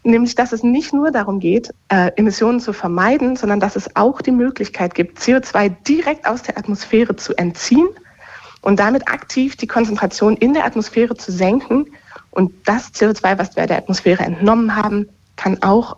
[0.02, 4.22] nämlich dass es nicht nur darum geht, äh, Emissionen zu vermeiden, sondern dass es auch
[4.22, 7.88] die Möglichkeit gibt, CO2 direkt aus der Atmosphäre zu entziehen
[8.62, 11.86] und damit aktiv die Konzentration in der Atmosphäre zu senken.
[12.30, 15.96] Und das CO2, was wir der Atmosphäre entnommen haben, kann auch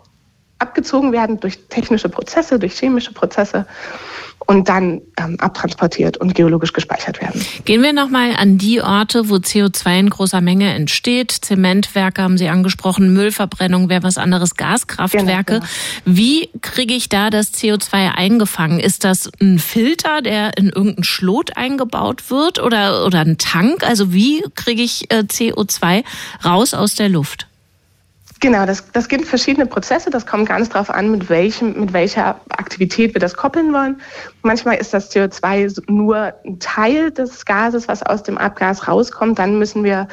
[0.59, 3.65] abgezogen werden durch technische Prozesse, durch chemische Prozesse
[4.45, 7.45] und dann ähm, abtransportiert und geologisch gespeichert werden.
[7.65, 11.31] Gehen wir nochmal an die Orte, wo CO2 in großer Menge entsteht.
[11.31, 15.53] Zementwerke haben Sie angesprochen, Müllverbrennung wäre was anderes, Gaskraftwerke.
[15.53, 16.17] Genau, genau.
[16.17, 18.79] Wie kriege ich da das CO2 eingefangen?
[18.79, 23.83] Ist das ein Filter, der in irgendein Schlot eingebaut wird oder, oder ein Tank?
[23.83, 26.03] Also wie kriege ich äh, CO2
[26.43, 27.47] raus aus der Luft?
[28.43, 30.09] Genau, das, das gibt verschiedene Prozesse.
[30.09, 34.01] Das kommt ganz darauf an, mit, welchem, mit welcher Aktivität wir das koppeln wollen.
[34.41, 39.39] Manchmal ist das CO2 nur ein Teil des Gases, was aus dem Abgas rauskommt.
[39.39, 40.09] Dann müssen wir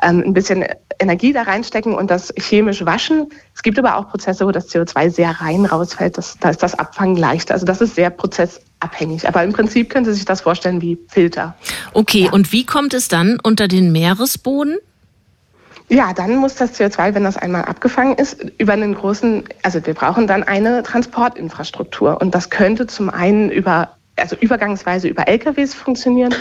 [0.00, 0.64] ähm, ein bisschen
[1.00, 3.30] Energie da reinstecken und das chemisch waschen.
[3.52, 6.16] Es gibt aber auch Prozesse, wo das CO2 sehr rein rausfällt.
[6.16, 7.54] Das, da ist das Abfangen leichter.
[7.54, 9.26] Also das ist sehr prozessabhängig.
[9.26, 11.56] Aber im Prinzip können Sie sich das vorstellen wie Filter.
[11.94, 12.30] Okay, ja.
[12.30, 14.78] und wie kommt es dann unter den Meeresboden?
[15.92, 19.92] Ja, dann muss das CO2, wenn das einmal abgefangen ist, über einen großen, also wir
[19.92, 22.18] brauchen dann eine Transportinfrastruktur.
[22.18, 26.34] Und das könnte zum einen über also übergangsweise über LKWs funktionieren.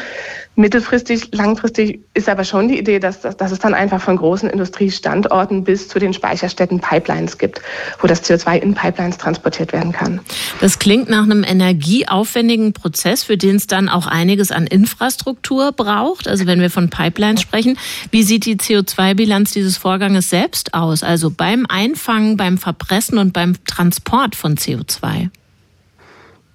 [0.56, 4.50] Mittelfristig, langfristig ist aber schon die Idee, dass, dass, dass es dann einfach von großen
[4.50, 7.62] Industriestandorten bis zu den Speicherstätten Pipelines gibt,
[8.00, 10.20] wo das CO2 in Pipelines transportiert werden kann.
[10.60, 16.28] Das klingt nach einem energieaufwendigen Prozess, für den es dann auch einiges an Infrastruktur braucht.
[16.28, 17.78] Also wenn wir von Pipelines sprechen,
[18.12, 21.04] wie sieht die CO2-Bilanz dieses Vorganges selbst aus?
[21.04, 25.30] Also beim Einfangen, beim Verpressen und beim Transport von CO2?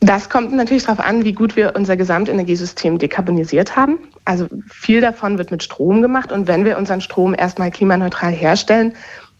[0.00, 3.98] Das kommt natürlich darauf an, wie gut wir unser Gesamtenergiesystem dekarbonisiert haben.
[4.24, 6.32] Also viel davon wird mit Strom gemacht.
[6.32, 8.92] Und wenn wir unseren Strom erstmal klimaneutral herstellen,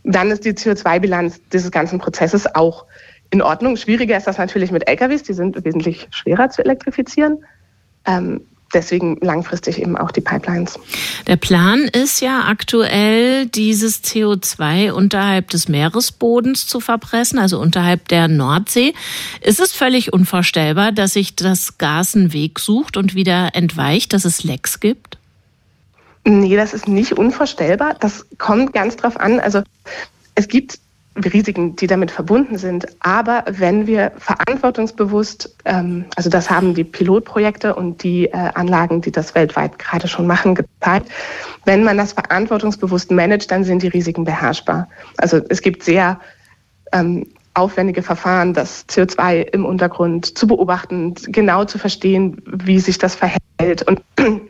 [0.02, 2.86] dann ist die CO2-Bilanz dieses ganzen Prozesses auch
[3.30, 3.76] in Ordnung.
[3.76, 7.44] Schwieriger ist das natürlich mit LKWs, die sind wesentlich schwerer zu elektrifizieren.
[8.06, 8.42] Ähm,
[8.76, 10.78] deswegen langfristig eben auch die Pipelines.
[11.26, 18.28] Der Plan ist ja aktuell, dieses CO2 unterhalb des Meeresbodens zu verpressen, also unterhalb der
[18.28, 18.92] Nordsee.
[19.40, 24.24] Ist es völlig unvorstellbar, dass sich das Gas einen Weg sucht und wieder entweicht, dass
[24.24, 25.18] es Lecks gibt?
[26.24, 27.94] Nee, das ist nicht unvorstellbar.
[28.00, 29.40] Das kommt ganz drauf an.
[29.40, 29.62] Also
[30.34, 30.80] es gibt
[31.24, 32.86] Risiken, die damit verbunden sind.
[33.00, 39.12] Aber wenn wir verantwortungsbewusst, ähm, also das haben die Pilotprojekte und die äh, Anlagen, die
[39.12, 41.10] das weltweit gerade schon machen, gezeigt,
[41.64, 44.88] wenn man das verantwortungsbewusst managt, dann sind die Risiken beherrschbar.
[45.16, 46.20] Also es gibt sehr
[46.92, 53.14] ähm, aufwendige Verfahren, das CO2 im Untergrund zu beobachten, genau zu verstehen, wie sich das
[53.14, 53.82] verhält.
[53.86, 54.02] Und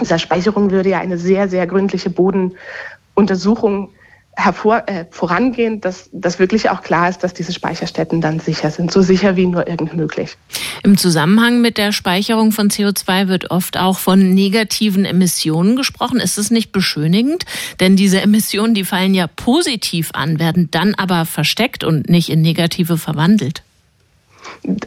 [0.00, 3.90] dieser Speicherung würde ja eine sehr, sehr gründliche Bodenuntersuchung
[4.34, 8.90] hervor, äh, vorangehen, dass, dass wirklich auch klar ist, dass diese Speicherstätten dann sicher sind,
[8.90, 10.36] so sicher wie nur irgend möglich.
[10.82, 16.18] Im Zusammenhang mit der Speicherung von CO2 wird oft auch von negativen Emissionen gesprochen.
[16.18, 17.44] Ist es nicht beschönigend?
[17.80, 22.40] Denn diese Emissionen, die fallen ja positiv an, werden dann aber versteckt und nicht in
[22.40, 23.62] negative verwandelt.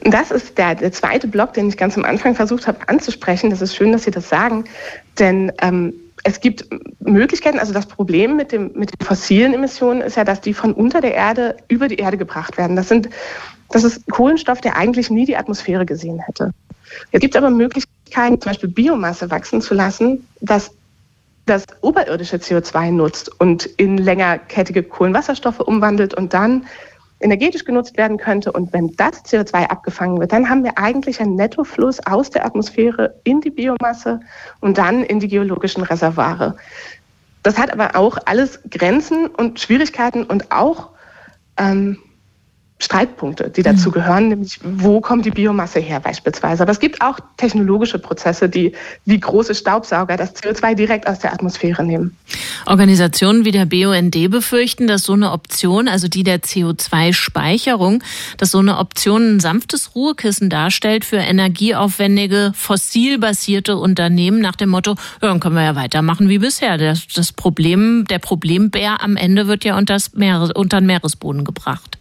[0.04, 3.50] Das ist der, der zweite Block, den ich ganz am Anfang versucht habe anzusprechen.
[3.50, 4.66] Das ist schön, dass Sie das sagen,
[5.20, 5.94] denn ähm,
[6.26, 6.68] es gibt
[7.00, 10.74] Möglichkeiten, also das Problem mit, dem, mit den fossilen Emissionen ist ja, dass die von
[10.74, 12.76] unter der Erde über die Erde gebracht werden.
[12.76, 13.10] Das, sind,
[13.70, 16.52] das ist Kohlenstoff, der eigentlich nie die Atmosphäre gesehen hätte.
[17.12, 20.72] Es gibt aber Möglichkeiten, zum Beispiel Biomasse wachsen zu lassen, dass
[21.46, 26.66] das oberirdische CO2 nutzt und in längerkettige Kohlenwasserstoffe umwandelt und dann
[27.20, 28.52] energetisch genutzt werden könnte.
[28.52, 33.16] Und wenn das CO2 abgefangen wird, dann haben wir eigentlich einen Nettofluss aus der Atmosphäre
[33.24, 34.20] in die Biomasse
[34.60, 36.56] und dann in die geologischen Reservoire.
[37.44, 40.90] Das hat aber auch alles Grenzen und Schwierigkeiten und auch
[41.58, 42.00] ähm,
[42.78, 43.94] Streitpunkte, die dazu mhm.
[43.94, 46.64] gehören, nämlich wo kommt die Biomasse her beispielsweise.
[46.64, 48.74] Aber es gibt auch technologische Prozesse, die
[49.06, 52.18] wie große Staubsauger das CO2 direkt aus der Atmosphäre nehmen.
[52.66, 58.04] Organisationen wie der BUND befürchten, dass so eine Option, also die der CO2-Speicherung,
[58.38, 64.96] dass so eine Option ein sanftes Ruhekissen darstellt für energieaufwendige, fossilbasierte Unternehmen nach dem Motto,
[65.22, 66.78] ja, dann können wir ja weitermachen wie bisher.
[66.78, 71.95] Das, das Problem, der Problembär am Ende wird ja unter den Meeresboden gebracht.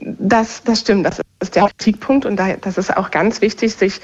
[0.00, 4.00] Das, das stimmt, das ist der Kritikpunkt und das ist auch ganz wichtig, sich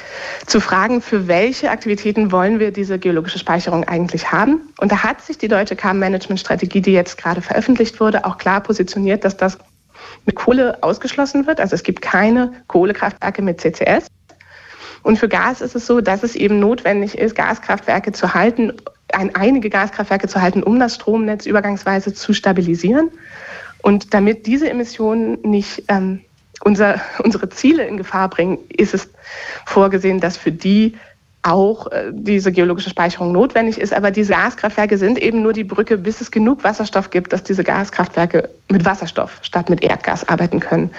[0.47, 4.61] zu fragen, für welche Aktivitäten wollen wir diese geologische Speicherung eigentlich haben.
[4.79, 9.25] Und da hat sich die deutsche Carbon-Management-Strategie, die jetzt gerade veröffentlicht wurde, auch klar positioniert,
[9.25, 9.59] dass das
[10.27, 11.61] mit Kohle ausgeschlossen wird.
[11.61, 14.07] Also es gibt keine Kohlekraftwerke mit CCS.
[15.03, 18.73] Und für Gas ist es so, dass es eben notwendig ist, Gaskraftwerke zu halten,
[19.13, 23.11] ein, einige Gaskraftwerke zu halten, um das Stromnetz übergangsweise zu stabilisieren.
[23.85, 26.21] Und damit diese Emissionen nicht ähm,
[26.63, 29.11] unser, unsere Ziele in Gefahr bringen, ist es
[29.67, 30.95] vorgesehen, dass für die
[31.43, 33.93] auch äh, diese geologische Speicherung notwendig ist.
[33.93, 37.63] Aber diese Gaskraftwerke sind eben nur die Brücke, bis es genug Wasserstoff gibt, dass diese
[37.63, 40.91] Gaskraftwerke mit Wasserstoff statt mit Erdgas arbeiten können.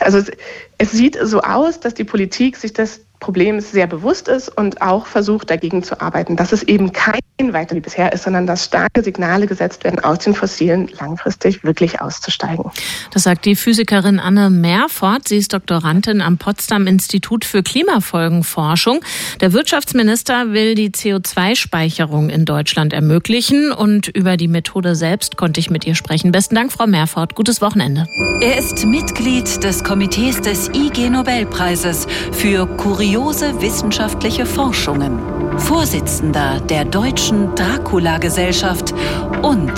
[0.00, 0.32] Also es,
[0.78, 5.06] es sieht so aus, dass die Politik sich das Problems sehr bewusst ist und auch
[5.06, 7.20] versucht, dagegen zu arbeiten, dass es eben kein
[7.52, 12.00] weiter wie bisher ist, sondern dass starke Signale gesetzt werden, aus den Fossilen langfristig wirklich
[12.00, 12.70] auszusteigen.
[13.12, 15.26] Das sagt die Physikerin Anne Mehrfort.
[15.26, 19.00] Sie ist Doktorandin am Potsdam Institut für Klimafolgenforschung.
[19.40, 25.70] Der Wirtschaftsminister will die CO2-Speicherung in Deutschland ermöglichen und über die Methode selbst konnte ich
[25.70, 26.32] mit ihr sprechen.
[26.32, 27.34] Besten Dank, Frau Mehrfort.
[27.34, 28.06] Gutes Wochenende.
[28.40, 35.18] Er ist Mitglied des Komitees des IG Nobelpreises für Kuriosität kuriose wissenschaftliche Forschungen,
[35.58, 38.94] Vorsitzender der Deutschen Dracula-Gesellschaft
[39.42, 39.70] und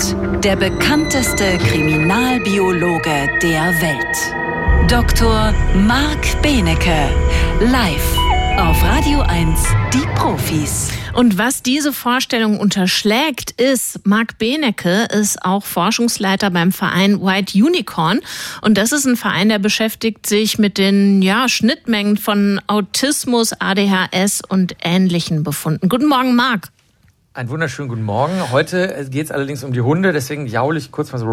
[0.44, 4.88] der bekannteste Kriminalbiologe der Welt.
[4.88, 5.52] Dr.
[5.74, 7.10] Marc Benecke,
[7.60, 8.23] live
[8.58, 10.90] auf Radio 1, die Profis.
[11.12, 18.20] Und was diese Vorstellung unterschlägt, ist, Marc Benecke ist auch Forschungsleiter beim Verein White Unicorn.
[18.60, 24.42] Und das ist ein Verein, der beschäftigt sich mit den ja, Schnittmengen von Autismus, ADHS
[24.48, 25.88] und ähnlichen Befunden.
[25.88, 26.73] Guten Morgen, Marc.
[27.36, 28.52] Einen wunderschönen guten Morgen.
[28.52, 31.26] Heute geht es allerdings um die Hunde, deswegen jaule ich kurz mal so.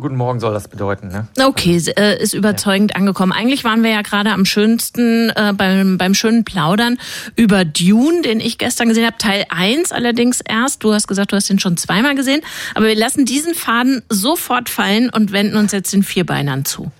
[0.00, 1.08] Guten Morgen soll das bedeuten.
[1.08, 1.26] Ne?
[1.44, 2.96] Okay, äh, ist überzeugend ja.
[2.96, 3.30] angekommen.
[3.30, 6.96] Eigentlich waren wir ja gerade am schönsten äh, beim, beim schönen Plaudern
[7.36, 9.18] über Dune, den ich gestern gesehen habe.
[9.18, 10.84] Teil 1 allerdings erst.
[10.84, 12.40] Du hast gesagt, du hast den schon zweimal gesehen.
[12.74, 16.90] Aber wir lassen diesen Faden sofort fallen und wenden uns jetzt den Vierbeinern zu.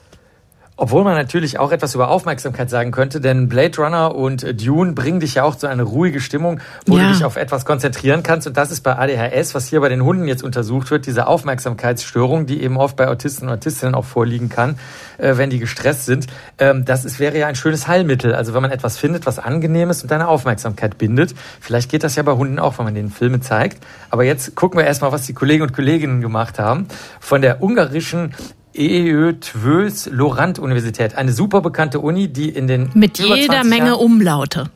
[0.83, 5.21] Obwohl man natürlich auch etwas über Aufmerksamkeit sagen könnte, denn Blade Runner und Dune bringen
[5.21, 7.05] dich ja auch zu einer ruhige Stimmung, wo ja.
[7.05, 8.47] du dich auf etwas konzentrieren kannst.
[8.47, 12.47] Und das ist bei ADHS, was hier bei den Hunden jetzt untersucht wird, diese Aufmerksamkeitsstörung,
[12.47, 14.79] die eben oft bei Autisten und Autistinnen auch vorliegen kann,
[15.19, 16.29] äh, wenn die gestresst sind.
[16.57, 18.35] Ähm, das ist, wäre ja ein schönes Heilmittel.
[18.35, 21.35] Also wenn man etwas findet, was angenehm ist und deine Aufmerksamkeit bindet.
[21.61, 23.85] Vielleicht geht das ja bei Hunden auch, wenn man denen Filme zeigt.
[24.09, 26.89] Aber jetzt gucken wir erstmal, was die Kollegen und Kolleginnen gemacht haben.
[27.21, 28.33] Von der ungarischen
[28.75, 34.01] EÖ Tvös Lorand Universität, eine super bekannte Uni, die in den mit jeder Menge Jahren
[34.01, 34.71] Umlaute.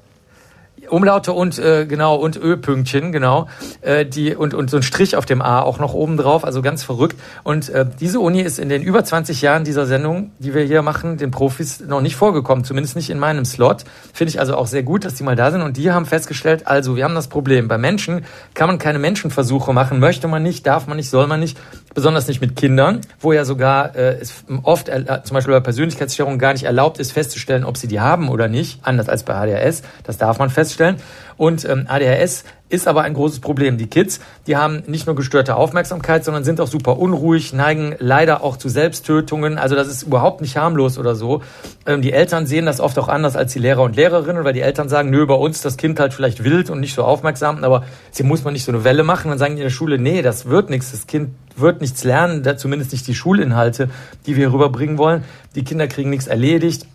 [0.89, 3.49] Umlaute und äh, genau und Ö-Pünktchen genau
[3.81, 6.63] äh, die und und so ein Strich auf dem A auch noch oben drauf also
[6.63, 7.17] ganz verrückt.
[7.43, 10.83] Und äh, diese Uni ist in den über 20 Jahren dieser Sendung die wir hier
[10.83, 13.85] machen den Profis noch nicht vorgekommen zumindest nicht in meinem Slot.
[14.13, 15.63] Finde ich also auch sehr gut dass die mal da sind.
[15.63, 17.69] Und die haben festgestellt also wir haben das Problem.
[17.69, 20.01] Bei Menschen kann man keine Menschenversuche machen.
[20.01, 21.59] Möchte man nicht darf man nicht soll man nicht
[21.95, 26.39] besonders nicht mit Kindern wo ja sogar äh, es oft äh, zum Beispiel bei Persönlichkeitsstörungen
[26.39, 29.83] gar nicht erlaubt ist festzustellen ob sie die haben oder nicht anders als bei ADHS
[30.03, 30.97] das darf man feststellen.
[31.37, 33.79] Und ähm, ADHS ist aber ein großes Problem.
[33.79, 38.43] Die Kids, die haben nicht nur gestörte Aufmerksamkeit, sondern sind auch super unruhig, neigen leider
[38.43, 39.57] auch zu Selbsttötungen.
[39.59, 41.43] Also das ist überhaupt nicht harmlos oder so.
[41.87, 44.61] Ähm, die Eltern sehen das oft auch anders als die Lehrer und Lehrerinnen, weil die
[44.61, 47.85] Eltern sagen, nö, bei uns das Kind halt vielleicht wild und nicht so aufmerksam, aber
[48.11, 49.31] sie muss man nicht so eine Welle machen.
[49.31, 50.91] Dann sagen die in der Schule, nee, das wird nichts.
[50.91, 53.89] Das Kind wird nichts lernen, zumindest nicht die Schulinhalte,
[54.27, 55.25] die wir rüberbringen wollen.
[55.55, 56.87] Die Kinder kriegen nichts erledigt.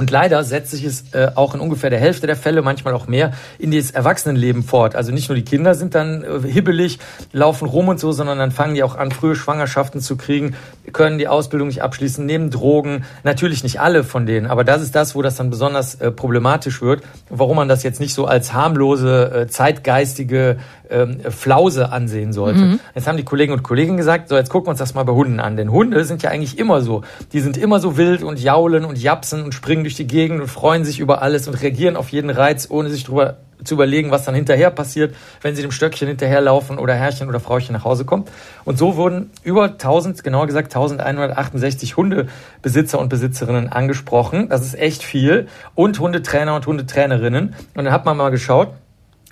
[0.00, 3.06] Und leider setzt sich es äh, auch in ungefähr der Hälfte der Fälle, manchmal auch
[3.06, 4.96] mehr, in das Erwachsenenleben fort.
[4.96, 6.98] Also nicht nur die Kinder sind dann äh, hibbelig,
[7.32, 10.56] laufen rum und so, sondern dann fangen die auch an, frühe Schwangerschaften zu kriegen,
[10.94, 13.04] können die Ausbildung nicht abschließen, nehmen Drogen.
[13.24, 16.80] Natürlich nicht alle von denen, aber das ist das, wo das dann besonders äh, problematisch
[16.80, 17.02] wird.
[17.28, 20.56] Warum man das jetzt nicht so als harmlose, äh, zeitgeistige
[20.90, 22.60] ähm, Flause ansehen sollte.
[22.60, 22.80] Mhm.
[22.94, 25.12] Jetzt haben die Kollegen und Kolleginnen gesagt, so jetzt gucken wir uns das mal bei
[25.12, 25.56] Hunden an.
[25.56, 27.02] Denn Hunde sind ja eigentlich immer so.
[27.32, 30.48] Die sind immer so wild und jaulen und japsen und springen durch die Gegend und
[30.48, 34.24] freuen sich über alles und reagieren auf jeden Reiz, ohne sich drüber zu überlegen, was
[34.24, 38.30] dann hinterher passiert, wenn sie dem Stöckchen hinterherlaufen oder Herrchen oder Frauchen nach Hause kommt.
[38.64, 44.48] Und so wurden über 1000, genauer gesagt 1168 Hundebesitzer und Besitzerinnen angesprochen.
[44.48, 45.48] Das ist echt viel.
[45.74, 47.54] Und Hundetrainer und Hundetrainerinnen.
[47.74, 48.68] Und dann hat man mal geschaut,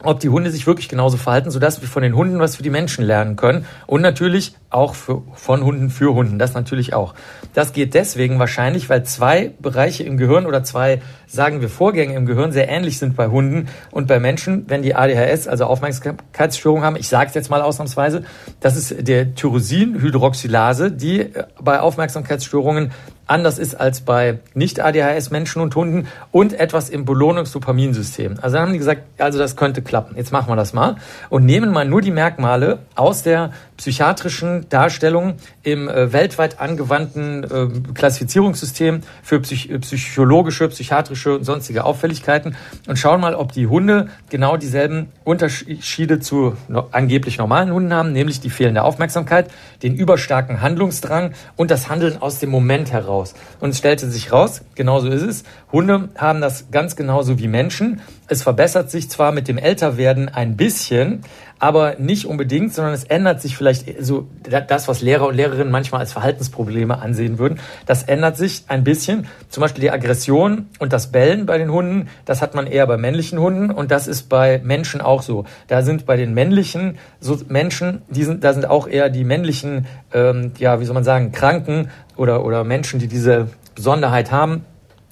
[0.05, 2.71] ob die Hunde sich wirklich genauso verhalten, sodass wir von den Hunden was für die
[2.71, 3.67] Menschen lernen können.
[3.87, 7.15] Und natürlich auch für, von Hunden für Hunden, das natürlich auch.
[7.53, 12.27] Das geht deswegen wahrscheinlich, weil zwei Bereiche im Gehirn oder zwei, sagen wir, Vorgänge im
[12.27, 16.97] Gehirn sehr ähnlich sind bei Hunden und bei Menschen, wenn die ADHS, also Aufmerksamkeitsstörung haben.
[16.97, 18.23] Ich sage es jetzt mal ausnahmsweise,
[18.61, 21.31] das ist der Tyrosinhydroxylase, die
[21.61, 22.93] bei Aufmerksamkeitsstörungen
[23.29, 28.37] anders ist als bei Nicht-ADHS-Menschen und Hunden und etwas im Belohnungsdopaminsystem.
[28.41, 30.17] Also dann haben die gesagt, also das könnte klappen.
[30.17, 30.97] Jetzt machen wir das mal
[31.29, 37.95] und nehmen mal nur die Merkmale aus der psychiatrischen Darstellung im äh, weltweit angewandten äh,
[37.95, 44.57] Klassifizierungssystem für psych psychologische, psychiatrische und sonstige Auffälligkeiten und schauen mal, ob die Hunde genau
[44.57, 49.51] dieselben Unterschiede zu no angeblich normalen Hunden haben, nämlich die fehlende Aufmerksamkeit,
[49.83, 53.35] den überstarken Handlungsdrang und das Handeln aus dem Moment heraus.
[53.61, 58.01] Und es stellte sich raus, genauso ist es, Hunde haben das ganz genauso wie Menschen,
[58.27, 61.23] es verbessert sich zwar mit dem Älterwerden ein bisschen,
[61.59, 64.29] aber nicht unbedingt, sondern es ändert sich vielleicht so
[64.69, 67.61] das, was Lehrer und Lehrerinnen manchmal als Verhaltensprobleme ansehen würden.
[67.87, 69.27] Das ändert sich ein bisschen.
[69.49, 72.97] Zum Beispiel die Aggression und das Bellen bei den Hunden, das hat man eher bei
[72.97, 75.45] männlichen Hunden und das ist bei Menschen auch so.
[75.67, 79.87] Da sind bei den männlichen so Menschen, die sind, da sind auch eher die männlichen,
[80.13, 84.65] ähm, ja, wie soll man sagen, Kranken oder, oder Menschen, die diese Besonderheit haben,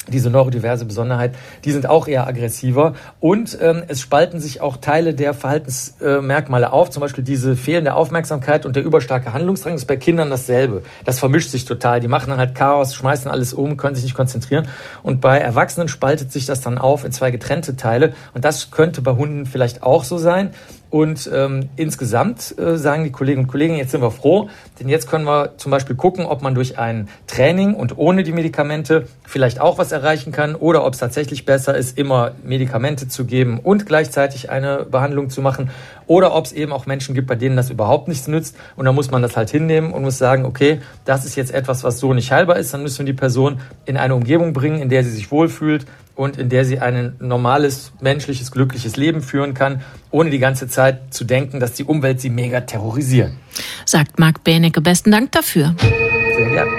[0.08, 1.34] diese neurodiverse Besonderheit,
[1.64, 6.70] die sind auch eher aggressiver und ähm, es spalten sich auch Teile der Verhaltensmerkmale äh,
[6.70, 10.82] auf, zum Beispiel diese fehlende Aufmerksamkeit und der überstarke Handlungsdrang ist bei Kindern dasselbe.
[11.04, 12.00] Das vermischt sich total.
[12.00, 14.68] Die machen dann halt Chaos, schmeißen alles um, können sich nicht konzentrieren
[15.02, 19.02] und bei Erwachsenen spaltet sich das dann auf in zwei getrennte Teile und das könnte
[19.02, 20.50] bei Hunden vielleicht auch so sein.
[20.96, 24.48] Und ähm, insgesamt äh, sagen die Kolleginnen und Kollegen, jetzt sind wir froh,
[24.80, 28.32] denn jetzt können wir zum Beispiel gucken, ob man durch ein Training und ohne die
[28.32, 33.26] Medikamente vielleicht auch was erreichen kann oder ob es tatsächlich besser ist, immer Medikamente zu
[33.26, 35.68] geben und gleichzeitig eine Behandlung zu machen
[36.06, 38.56] oder ob es eben auch Menschen gibt, bei denen das überhaupt nichts nützt.
[38.74, 41.84] Und dann muss man das halt hinnehmen und muss sagen, okay, das ist jetzt etwas,
[41.84, 44.88] was so nicht heilbar ist, dann müssen wir die Person in eine Umgebung bringen, in
[44.88, 45.84] der sie sich wohlfühlt,
[46.16, 51.14] und in der sie ein normales, menschliches, glückliches Leben führen kann, ohne die ganze Zeit
[51.14, 53.38] zu denken, dass die Umwelt sie mega terrorisieren.
[53.84, 54.80] Sagt Marc Benecke.
[54.80, 55.74] Besten Dank dafür.
[55.78, 56.70] Sehr gerne.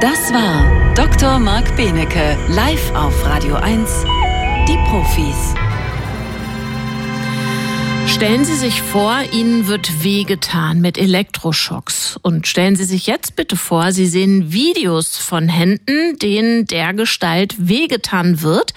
[0.00, 1.38] Das war Dr.
[1.38, 4.04] Marc Benecke, live auf Radio 1,
[4.68, 5.67] die Profis.
[8.08, 12.18] Stellen Sie sich vor, Ihnen wird wehgetan mit Elektroschocks.
[12.22, 17.54] Und stellen Sie sich jetzt bitte vor, Sie sehen Videos von Händen, denen der Gestalt
[17.58, 18.72] wehgetan wird.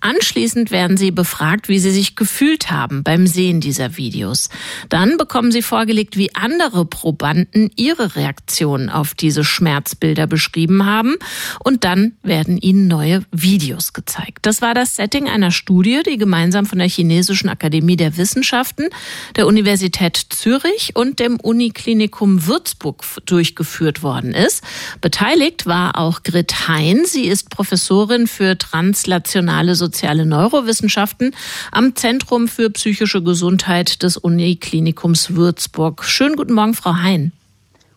[0.00, 4.50] Anschließend werden Sie befragt, wie Sie sich gefühlt haben beim Sehen dieser Videos.
[4.88, 11.14] Dann bekommen Sie vorgelegt, wie andere Probanden ihre Reaktion auf diese Schmerzbilder beschrieben haben.
[11.60, 14.40] Und dann werden Ihnen neue Videos gezeigt.
[14.42, 18.88] Das war das Setting einer Studie, die gemeinsam von der Chinesischen Akademie der Wissenschaften Wissenschaften
[19.36, 24.62] der Universität Zürich und dem Uniklinikum Würzburg durchgeführt worden ist.
[25.00, 27.02] Beteiligt war auch Grit Hein.
[27.04, 31.34] Sie ist Professorin für translationale soziale Neurowissenschaften
[31.70, 36.04] am Zentrum für psychische Gesundheit des Uniklinikums Würzburg.
[36.04, 37.32] Schönen guten Morgen, Frau Hein.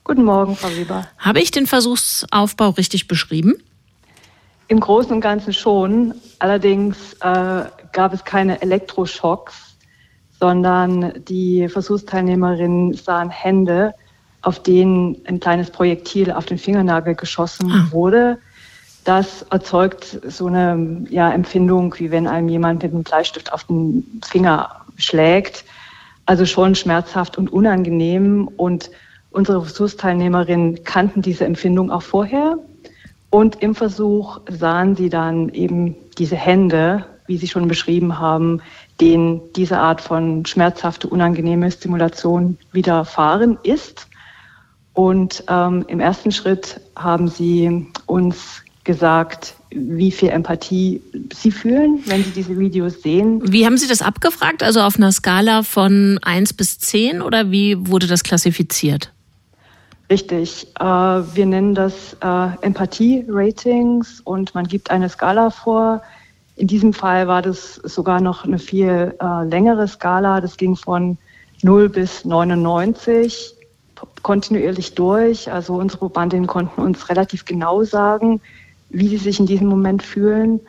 [0.04, 1.08] Guten Morgen, Frau Weber.
[1.18, 3.56] Habe ich den Versuchsaufbau richtig beschrieben?
[4.68, 6.14] Im Großen und Ganzen schon.
[6.40, 9.65] Allerdings äh, gab es keine Elektroschocks,
[10.40, 13.94] sondern die Versuchsteilnehmerinnen sahen Hände,
[14.42, 17.88] auf denen ein kleines Projektil auf den Fingernagel geschossen ah.
[17.92, 18.38] wurde.
[19.04, 24.22] Das erzeugt so eine ja, Empfindung, wie wenn einem jemand mit einem Bleistift auf den
[24.26, 25.64] Finger schlägt.
[26.26, 28.50] Also schon schmerzhaft und unangenehm.
[28.58, 28.90] Und
[29.32, 32.58] unsere Versuchsteilnehmerinnen kannten diese Empfindung auch vorher.
[33.30, 38.62] Und im Versuch sahen sie dann eben diese Hände, wie Sie schon beschrieben haben,
[39.02, 44.08] denen diese Art von schmerzhafte, unangenehme Stimulation widerfahren ist.
[44.94, 51.02] Und ähm, im ersten Schritt haben sie uns gesagt, wie viel Empathie
[51.34, 53.42] sie fühlen, wenn sie diese Videos sehen.
[53.52, 54.64] Wie haben Sie das abgefragt?
[54.64, 59.12] Also auf einer Skala von 1 bis 10 oder wie wurde das klassifiziert?
[60.10, 60.68] Richtig.
[60.80, 66.04] Äh, wir nennen das äh, Empathie-Ratings und man gibt eine Skala vor,
[66.56, 70.40] in diesem Fall war das sogar noch eine viel äh, längere Skala.
[70.40, 71.18] Das ging von
[71.64, 73.54] 0 bis 99
[74.22, 75.52] kontinuierlich durch.
[75.52, 78.42] Also unsere Probandinnen konnten uns relativ genau sagen,
[78.90, 80.62] wie sie sich in diesem Moment fühlen.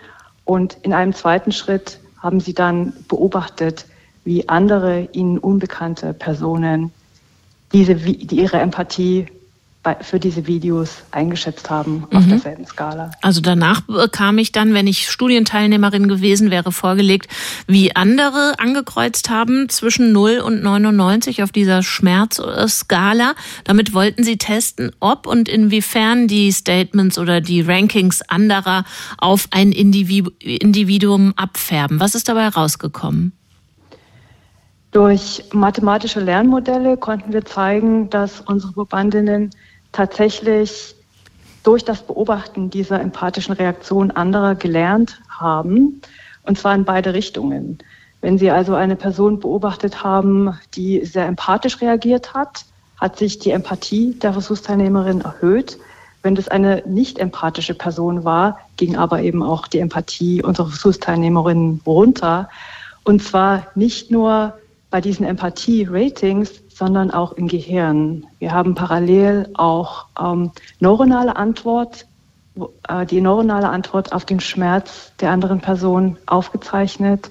[0.44, 3.86] Und in einem zweiten Schritt haben sie dann beobachtet,
[4.24, 6.92] wie andere ihnen unbekannte Personen
[7.72, 9.26] diese, die ihre Empathie
[10.00, 12.30] für diese Videos eingeschätzt haben auf mhm.
[12.30, 13.10] derselben Skala.
[13.22, 17.28] Also danach bekam ich dann, wenn ich Studienteilnehmerin gewesen wäre, vorgelegt,
[17.66, 23.34] wie andere angekreuzt haben zwischen 0 und 99 auf dieser Schmerzskala.
[23.64, 28.84] Damit wollten sie testen, ob und inwiefern die Statements oder die Rankings anderer
[29.18, 32.00] auf ein Individuum abfärben.
[32.00, 33.32] Was ist dabei rausgekommen?
[34.96, 39.50] Durch mathematische Lernmodelle konnten wir zeigen, dass unsere Probandinnen
[39.92, 40.94] tatsächlich
[41.62, 46.00] durch das Beobachten dieser empathischen Reaktion anderer gelernt haben,
[46.44, 47.78] und zwar in beide Richtungen.
[48.20, 52.64] Wenn Sie also eine Person beobachtet haben, die sehr empathisch reagiert hat,
[53.00, 55.78] hat sich die Empathie der Versuchsteilnehmerin erhöht.
[56.22, 61.82] Wenn das eine nicht empathische Person war, ging aber eben auch die Empathie unserer Versuchsteilnehmerinnen
[61.84, 62.48] runter.
[63.04, 64.54] Und zwar nicht nur
[64.90, 68.26] bei diesen Empathie-Ratings, sondern auch im Gehirn.
[68.38, 72.06] Wir haben parallel auch ähm, neuronale Antwort
[72.88, 77.30] äh, die neuronale Antwort auf den Schmerz der anderen Person aufgezeichnet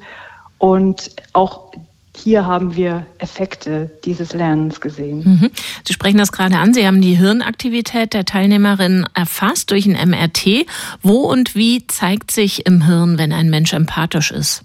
[0.57, 1.71] und auch
[2.15, 5.23] hier haben wir Effekte dieses Lernens gesehen.
[5.25, 5.51] Mhm.
[5.85, 6.73] Sie sprechen das gerade an.
[6.73, 10.65] Sie haben die Hirnaktivität der Teilnehmerinnen erfasst durch ein MRT.
[11.01, 14.64] Wo und wie zeigt sich im Hirn, wenn ein Mensch empathisch ist?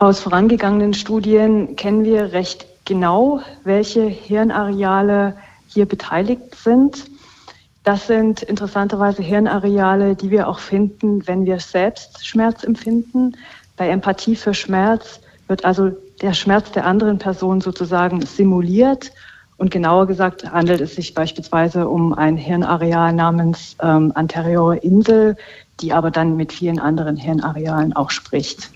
[0.00, 5.34] Aus vorangegangenen Studien kennen wir recht genau, welche Hirnareale
[5.66, 7.06] hier beteiligt sind.
[7.82, 13.36] Das sind interessanterweise Hirnareale, die wir auch finden, wenn wir selbst Schmerz empfinden.
[13.76, 15.90] Bei Empathie für Schmerz wird also
[16.22, 19.10] der Schmerz der anderen Person sozusagen simuliert.
[19.56, 25.36] Und genauer gesagt handelt es sich beispielsweise um ein Hirnareal namens ähm, anteriore Insel,
[25.80, 28.70] die aber dann mit vielen anderen Hirnarealen auch spricht.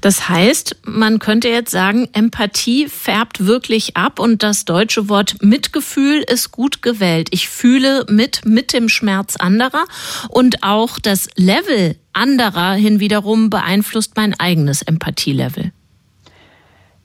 [0.00, 6.22] Das heißt, man könnte jetzt sagen, Empathie färbt wirklich ab und das deutsche Wort Mitgefühl
[6.22, 7.28] ist gut gewählt.
[7.32, 9.84] Ich fühle mit mit dem Schmerz anderer
[10.30, 15.72] und auch das Level anderer hin wiederum beeinflusst mein eigenes Empathielevel.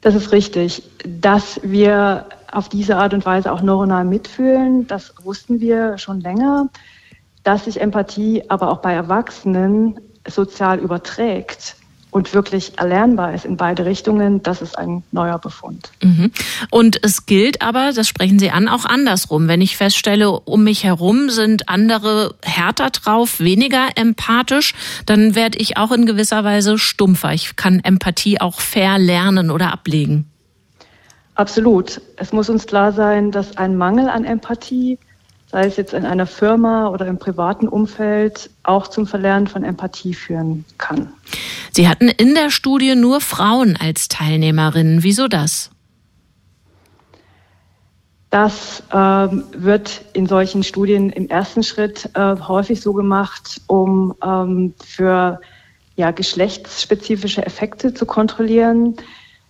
[0.02, 0.84] Das ist richtig.
[1.06, 6.70] Dass wir auf diese Art und Weise auch neuronal mitfühlen, das wussten wir schon länger.
[7.44, 11.76] Dass sich Empathie aber auch bei Erwachsenen sozial überträgt,
[12.14, 15.90] und wirklich erlernbar ist in beide Richtungen, das ist ein neuer Befund.
[16.02, 16.32] Mhm.
[16.70, 19.48] Und es gilt aber, das sprechen Sie an, auch andersrum.
[19.48, 24.74] Wenn ich feststelle, um mich herum sind andere härter drauf, weniger empathisch,
[25.08, 27.34] dann werde ich auch in gewisser Weise stumpfer.
[27.34, 30.30] Ich kann Empathie auch verlernen oder ablegen.
[31.34, 32.00] Absolut.
[32.18, 35.00] Es muss uns klar sein, dass ein Mangel an Empathie
[35.54, 40.16] sei es jetzt in einer Firma oder im privaten Umfeld, auch zum Verlernen von Empathie
[40.16, 41.14] führen kann.
[41.72, 45.04] Sie hatten in der Studie nur Frauen als Teilnehmerinnen.
[45.04, 45.70] Wieso das?
[48.32, 54.74] Das ähm, wird in solchen Studien im ersten Schritt äh, häufig so gemacht, um ähm,
[54.84, 55.40] für
[55.96, 58.96] ja, geschlechtsspezifische Effekte zu kontrollieren.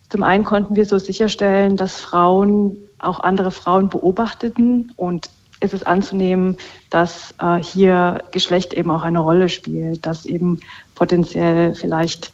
[0.10, 5.30] Zum einen konnten wir so sicherstellen, dass Frauen auch andere Frauen beobachteten und
[5.64, 6.58] ist es anzunehmen,
[6.90, 10.60] dass äh, hier Geschlecht eben auch eine Rolle spielt, dass eben
[10.94, 12.32] potenziell vielleicht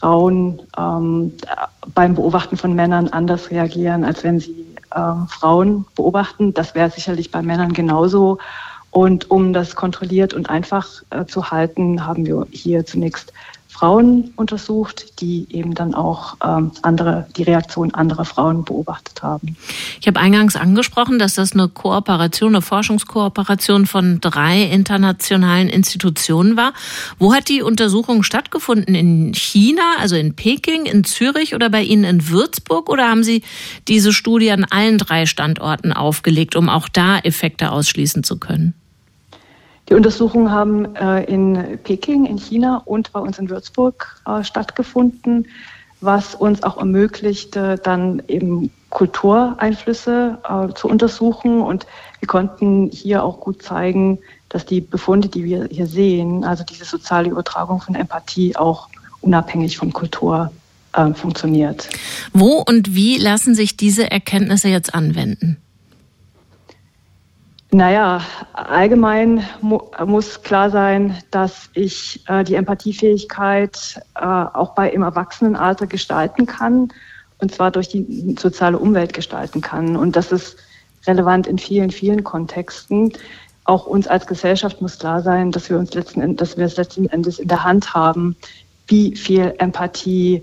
[0.00, 1.34] Frauen ähm,
[1.94, 6.54] beim Beobachten von Männern anders reagieren, als wenn sie äh, Frauen beobachten.
[6.54, 8.38] Das wäre sicherlich bei Männern genauso.
[8.90, 13.32] Und um das kontrolliert und einfach äh, zu halten, haben wir hier zunächst
[13.80, 19.56] Frauen untersucht, die eben dann auch ähm, andere, die Reaktion anderer Frauen beobachtet haben.
[19.98, 26.74] Ich habe eingangs angesprochen, dass das eine Kooperation, eine Forschungskooperation von drei internationalen Institutionen war.
[27.18, 28.94] Wo hat die Untersuchung stattgefunden?
[28.94, 32.90] In China, also in Peking, in Zürich oder bei Ihnen in Würzburg?
[32.90, 33.42] Oder haben Sie
[33.88, 38.74] diese Studie an allen drei Standorten aufgelegt, um auch da Effekte ausschließen zu können?
[39.90, 45.48] Die Untersuchungen haben äh, in Peking, in China und bei uns in Würzburg äh, stattgefunden,
[46.00, 51.60] was uns auch ermöglichte, dann eben Kultureinflüsse äh, zu untersuchen.
[51.60, 51.86] Und
[52.20, 56.84] wir konnten hier auch gut zeigen, dass die Befunde, die wir hier sehen, also diese
[56.84, 58.88] soziale Übertragung von Empathie auch
[59.22, 60.52] unabhängig von Kultur
[60.92, 61.88] äh, funktioniert.
[62.32, 65.56] Wo und wie lassen sich diese Erkenntnisse jetzt anwenden?
[67.72, 68.20] Naja,
[68.52, 75.86] allgemein mu muss klar sein, dass ich äh, die Empathiefähigkeit äh, auch bei im Erwachsenenalter
[75.86, 76.92] gestalten kann
[77.40, 79.96] und zwar durch die soziale Umwelt gestalten kann.
[79.96, 80.56] Und das ist
[81.06, 83.12] relevant in vielen, vielen Kontexten.
[83.64, 86.76] Auch uns als Gesellschaft muss klar sein, dass wir uns letzten Endes, dass wir es
[86.76, 88.36] letzten Endes in der Hand haben,
[88.86, 90.42] wie viel Empathie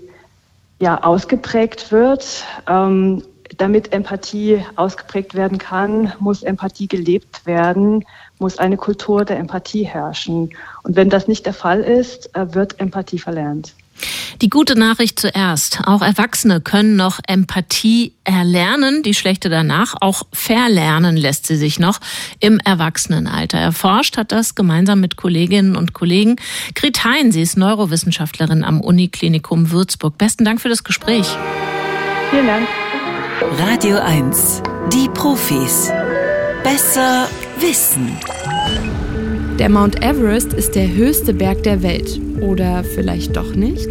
[0.80, 2.44] ja ausgeprägt wird.
[2.66, 3.22] Ähm,
[3.58, 8.04] damit Empathie ausgeprägt werden kann, muss Empathie gelebt werden,
[8.38, 10.50] muss eine Kultur der Empathie herrschen.
[10.82, 13.74] Und wenn das nicht der Fall ist, äh, wird Empathie verlernt.
[14.40, 15.80] Die gute Nachricht zuerst.
[15.84, 19.02] Auch Erwachsene können noch Empathie erlernen.
[19.02, 19.96] Die schlechte danach.
[20.00, 21.98] Auch verlernen lässt sie sich noch
[22.38, 23.58] im Erwachsenenalter.
[23.58, 26.36] Erforscht hat das gemeinsam mit Kolleginnen und Kollegen.
[26.76, 30.16] Grit Hein, sie ist Neurowissenschaftlerin am Uniklinikum Würzburg.
[30.16, 31.26] Besten Dank für das Gespräch.
[32.30, 32.68] Vielen Dank.
[33.40, 34.62] Radio 1.
[34.92, 35.92] Die Profis.
[36.64, 37.28] Besser
[37.60, 38.18] wissen.
[39.58, 42.20] Der Mount Everest ist der höchste Berg der Welt.
[42.40, 43.88] Oder vielleicht doch nicht?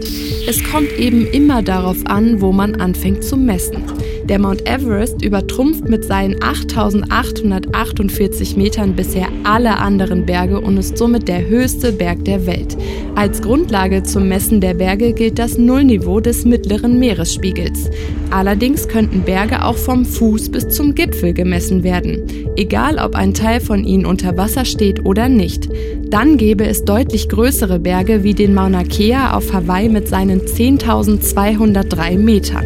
[0.47, 3.83] Es kommt eben immer darauf an, wo man anfängt zu messen.
[4.29, 11.29] Der Mount Everest übertrumpft mit seinen 8848 Metern bisher alle anderen Berge und ist somit
[11.29, 12.75] der höchste Berg der Welt.
[13.15, 17.89] Als Grundlage zum Messen der Berge gilt das Nullniveau des mittleren Meeresspiegels.
[18.29, 22.23] Allerdings könnten Berge auch vom Fuß bis zum Gipfel gemessen werden,
[22.57, 25.69] egal ob ein Teil von ihnen unter Wasser steht oder nicht erreicht.
[26.09, 32.17] Dann gäbe es deutlich größere Berge wie den Mauna Kea auf Hawaii mit seinen 10.203
[32.17, 32.65] Metern.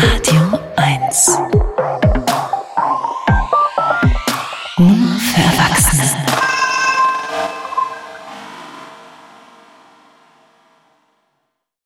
[0.00, 0.57] Radio